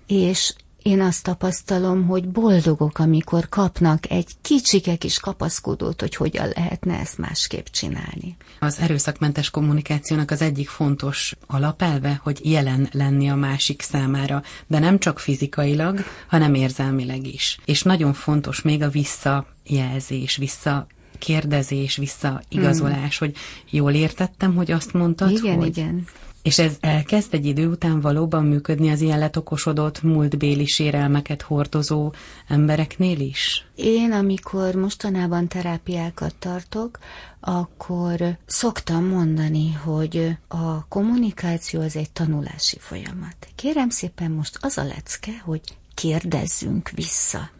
és 0.06 0.54
én 0.82 1.00
azt 1.00 1.22
tapasztalom, 1.22 2.06
hogy 2.06 2.28
boldogok, 2.28 2.98
amikor 2.98 3.48
kapnak 3.48 4.10
egy 4.10 4.28
kicsike 4.42 4.96
kis 4.96 5.18
kapaszkodót, 5.18 6.00
hogy 6.00 6.14
hogyan 6.14 6.50
lehetne 6.54 6.98
ezt 6.98 7.18
másképp 7.18 7.66
csinálni. 7.66 8.36
Az 8.58 8.78
erőszakmentes 8.78 9.50
kommunikációnak 9.50 10.30
az 10.30 10.42
egyik 10.42 10.68
fontos 10.68 11.36
alapelve, 11.46 12.20
hogy 12.22 12.40
jelen 12.42 12.88
lenni 12.92 13.30
a 13.30 13.34
másik 13.34 13.82
számára, 13.82 14.42
de 14.66 14.78
nem 14.78 14.98
csak 14.98 15.18
fizikailag, 15.18 16.04
hanem 16.28 16.54
érzelmileg 16.54 17.26
is. 17.26 17.58
És 17.64 17.82
nagyon 17.82 18.12
fontos 18.12 18.62
még 18.62 18.82
a 18.82 18.88
visszajelzés, 18.90 20.36
vissza 20.36 20.86
kérdezés, 21.18 21.96
visszaigazolás, 21.96 23.18
hmm. 23.18 23.28
hogy 23.28 23.36
jól 23.70 23.92
értettem, 23.92 24.54
hogy 24.54 24.70
azt 24.70 24.92
mondtad, 24.92 25.30
igen, 25.30 25.56
hogy... 25.56 25.76
Igen, 25.76 26.06
és 26.42 26.58
ez 26.58 26.76
elkezd 26.80 27.34
egy 27.34 27.46
idő 27.46 27.68
után 27.68 28.00
valóban 28.00 28.44
működni 28.44 28.90
az 28.90 29.00
ilyen 29.00 29.18
letokosodott, 29.18 30.02
múltbéli 30.02 30.66
sérelmeket 30.66 31.42
hordozó 31.42 32.12
embereknél 32.48 33.20
is? 33.20 33.66
Én, 33.74 34.12
amikor 34.12 34.74
mostanában 34.74 35.48
terápiákat 35.48 36.34
tartok, 36.38 36.98
akkor 37.40 38.36
szoktam 38.46 39.04
mondani, 39.04 39.72
hogy 39.72 40.36
a 40.48 40.86
kommunikáció 40.86 41.80
az 41.80 41.96
egy 41.96 42.10
tanulási 42.10 42.78
folyamat. 42.78 43.36
Kérem 43.54 43.88
szépen 43.88 44.30
most 44.30 44.58
az 44.60 44.78
a 44.78 44.84
lecke, 44.84 45.40
hogy 45.44 45.60
kérdezzünk 45.94 46.90
vissza. 46.90 47.50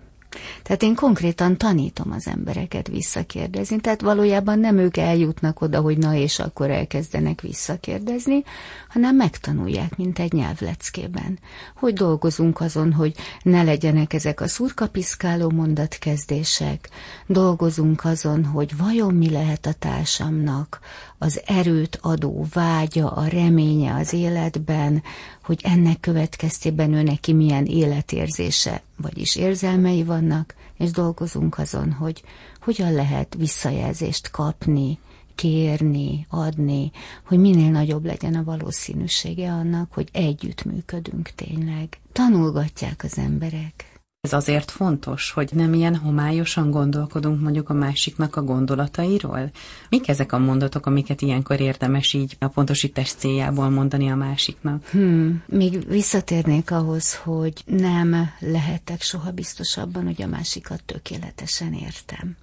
Tehát 0.62 0.82
én 0.82 0.94
konkrétan 0.94 1.56
tanítom 1.56 2.12
az 2.12 2.26
embereket 2.26 2.88
visszakérdezni, 2.88 3.80
tehát 3.80 4.00
valójában 4.00 4.58
nem 4.58 4.78
ők 4.78 4.96
eljutnak 4.96 5.60
oda, 5.60 5.80
hogy 5.80 5.98
na 5.98 6.14
és 6.14 6.38
akkor 6.38 6.70
elkezdenek 6.70 7.40
visszakérdezni, 7.40 8.42
hanem 8.88 9.16
megtanulják, 9.16 9.96
mint 9.96 10.18
egy 10.18 10.32
nyelvleckében, 10.32 11.38
hogy 11.76 11.94
dolgozunk 11.94 12.60
azon, 12.60 12.92
hogy 12.92 13.14
ne 13.42 13.62
legyenek 13.62 14.12
ezek 14.12 14.40
a 14.40 14.48
szurkapiszkáló 14.48 15.50
mondatkezdések, 15.50 16.88
dolgozunk 17.26 18.04
azon, 18.04 18.44
hogy 18.44 18.76
vajon 18.76 19.14
mi 19.14 19.30
lehet 19.30 19.66
a 19.66 19.72
társamnak 19.72 20.80
az 21.22 21.40
erőt 21.46 21.98
adó 22.02 22.46
vágya, 22.52 23.10
a 23.10 23.26
reménye 23.26 23.94
az 23.94 24.12
életben, 24.12 25.02
hogy 25.44 25.60
ennek 25.64 26.00
következtében 26.00 26.92
ő 26.92 27.02
neki 27.02 27.32
milyen 27.32 27.64
életérzése, 27.64 28.82
vagyis 28.96 29.36
érzelmei 29.36 30.04
vannak, 30.04 30.54
és 30.78 30.90
dolgozunk 30.90 31.58
azon, 31.58 31.92
hogy 31.92 32.22
hogyan 32.60 32.92
lehet 32.92 33.34
visszajelzést 33.38 34.30
kapni, 34.30 34.98
kérni, 35.34 36.26
adni, 36.28 36.90
hogy 37.24 37.38
minél 37.38 37.70
nagyobb 37.70 38.04
legyen 38.04 38.34
a 38.34 38.44
valószínűsége 38.44 39.52
annak, 39.52 39.92
hogy 39.92 40.08
együttműködünk 40.12 41.28
tényleg. 41.28 41.98
Tanulgatják 42.12 43.04
az 43.04 43.18
emberek. 43.18 43.89
Ez 44.20 44.32
azért 44.32 44.70
fontos, 44.70 45.30
hogy 45.30 45.50
nem 45.52 45.74
ilyen 45.74 45.96
homályosan 45.96 46.70
gondolkodunk 46.70 47.40
mondjuk 47.40 47.68
a 47.68 47.74
másiknak 47.74 48.36
a 48.36 48.42
gondolatairól? 48.42 49.50
Mik 49.88 50.08
ezek 50.08 50.32
a 50.32 50.38
mondatok, 50.38 50.86
amiket 50.86 51.22
ilyenkor 51.22 51.60
érdemes 51.60 52.12
így 52.12 52.36
a 52.38 52.48
pontosítás 52.48 53.12
céljából 53.12 53.70
mondani 53.70 54.10
a 54.10 54.14
másiknak? 54.14 54.86
Hmm, 54.86 55.42
még 55.46 55.88
visszatérnék 55.88 56.70
ahhoz, 56.70 57.14
hogy 57.14 57.62
nem 57.66 58.30
lehetek 58.38 59.02
soha 59.02 59.30
biztosabban, 59.30 60.04
hogy 60.04 60.22
a 60.22 60.26
másikat 60.26 60.82
tökéletesen 60.86 61.72
értem 61.72 62.36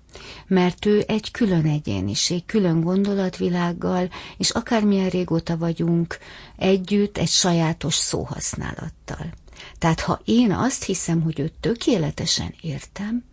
mert 0.47 0.85
ő 0.85 1.03
egy 1.07 1.31
külön 1.31 1.65
egyéniség, 1.65 2.45
külön 2.45 2.81
gondolatvilággal, 2.81 4.09
és 4.37 4.49
akármilyen 4.49 5.09
régóta 5.09 5.57
vagyunk 5.57 6.17
együtt, 6.55 7.17
egy 7.17 7.27
sajátos 7.27 7.95
szóhasználattal. 7.95 9.33
Tehát 9.77 9.99
ha 9.99 10.21
én 10.25 10.51
azt 10.51 10.83
hiszem, 10.83 11.21
hogy 11.21 11.39
őt 11.39 11.53
tökéletesen 11.59 12.53
értem, 12.61 13.23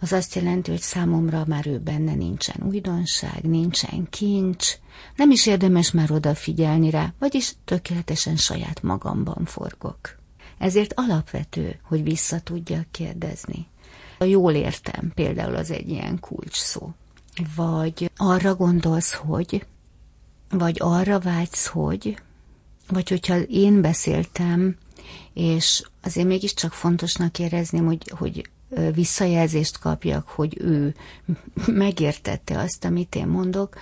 az 0.00 0.12
azt 0.12 0.34
jelenti, 0.34 0.70
hogy 0.70 0.80
számomra 0.80 1.44
már 1.46 1.66
ő 1.66 1.78
benne 1.78 2.14
nincsen 2.14 2.62
újdonság, 2.66 3.42
nincsen 3.42 4.06
kincs, 4.10 4.72
nem 5.16 5.30
is 5.30 5.46
érdemes 5.46 5.90
már 5.90 6.12
odafigyelni 6.12 6.90
rá, 6.90 7.12
vagyis 7.18 7.54
tökéletesen 7.64 8.36
saját 8.36 8.82
magamban 8.82 9.44
forgok. 9.44 10.18
Ezért 10.58 10.92
alapvető, 10.96 11.80
hogy 11.82 12.02
vissza 12.02 12.40
tudjak 12.40 12.86
kérdezni. 12.90 13.66
A 14.18 14.24
jól 14.24 14.52
értem 14.52 15.12
például 15.14 15.54
az 15.54 15.70
egy 15.70 15.88
ilyen 15.88 16.20
kulcs 16.20 16.56
szó. 16.56 16.92
Vagy 17.56 18.10
arra 18.16 18.54
gondolsz, 18.54 19.12
hogy, 19.12 19.66
vagy 20.50 20.76
arra 20.78 21.18
vágysz, 21.18 21.66
hogy, 21.66 22.18
vagy 22.88 23.08
hogyha 23.08 23.40
én 23.40 23.80
beszéltem 23.80 24.76
és 25.32 25.82
azért 26.02 26.26
mégiscsak 26.26 26.72
fontosnak 26.72 27.38
érezném, 27.38 27.86
hogy, 27.86 28.12
hogy 28.18 28.50
visszajelzést 28.94 29.78
kapjak, 29.78 30.28
hogy 30.28 30.56
ő 30.60 30.94
megértette 31.66 32.58
azt, 32.58 32.84
amit 32.84 33.14
én 33.14 33.26
mondok, 33.26 33.76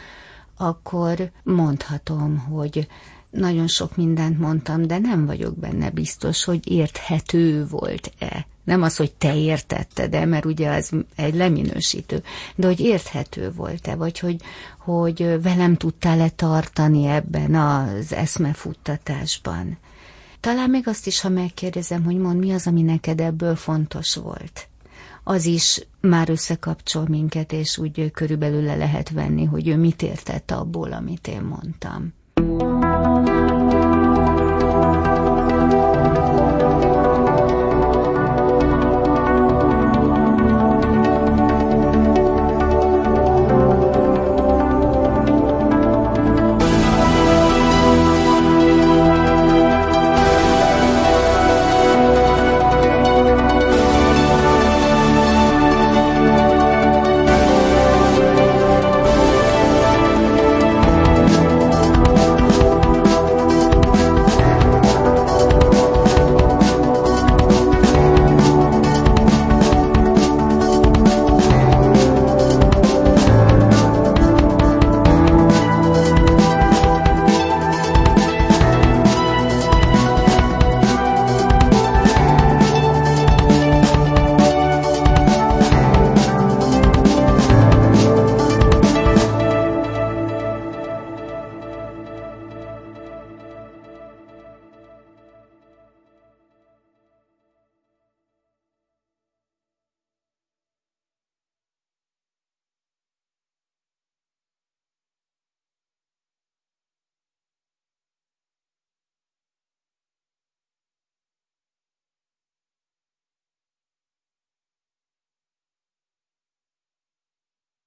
akkor 0.57 1.31
mondhatom, 1.43 2.39
hogy 2.39 2.89
nagyon 3.31 3.67
sok 3.67 3.97
mindent 3.97 4.39
mondtam, 4.39 4.87
de 4.87 4.99
nem 4.99 5.27
vagyok 5.27 5.59
benne 5.59 5.91
biztos, 5.91 6.45
hogy 6.45 6.71
érthető 6.71 7.67
volt-e. 7.67 8.47
Nem 8.65 8.83
az, 8.83 8.97
hogy 8.97 9.13
te 9.13 9.37
értetted 9.37 10.11
de 10.11 10.25
mert 10.25 10.45
ugye 10.45 10.71
az 10.71 10.91
egy 11.17 11.35
leminősítő, 11.35 12.23
de 12.55 12.67
hogy 12.67 12.81
érthető 12.81 13.53
volt-e, 13.53 13.95
vagy 13.95 14.19
hogy, 14.19 14.41
hogy 14.79 15.43
velem 15.43 15.77
tudtál-e 15.77 16.29
tartani 16.29 17.07
ebben 17.07 17.55
az 17.55 18.13
eszmefuttatásban. 18.13 19.79
Talán 20.41 20.71
még 20.71 20.89
azt 20.89 21.07
is, 21.07 21.21
ha 21.21 21.29
megkérdezem, 21.29 22.05
hogy 22.05 22.17
mond, 22.17 22.39
mi 22.39 22.53
az, 22.53 22.67
ami 22.67 22.83
neked 22.83 23.21
ebből 23.21 23.57
fontos 23.57 24.15
volt. 24.15 24.69
Az 25.25 25.45
is 25.45 25.87
már 26.01 26.29
összekapcsol 26.29 27.07
minket, 27.09 27.53
és 27.53 27.79
úgy 27.79 28.11
körülbelül 28.11 28.63
le 28.63 28.77
lehet 28.77 29.11
venni, 29.11 29.45
hogy 29.45 29.69
ő 29.69 29.77
mit 29.77 30.03
értett 30.03 30.51
abból, 30.51 30.93
amit 30.93 31.29
én 31.29 31.41
mondtam. 31.41 32.13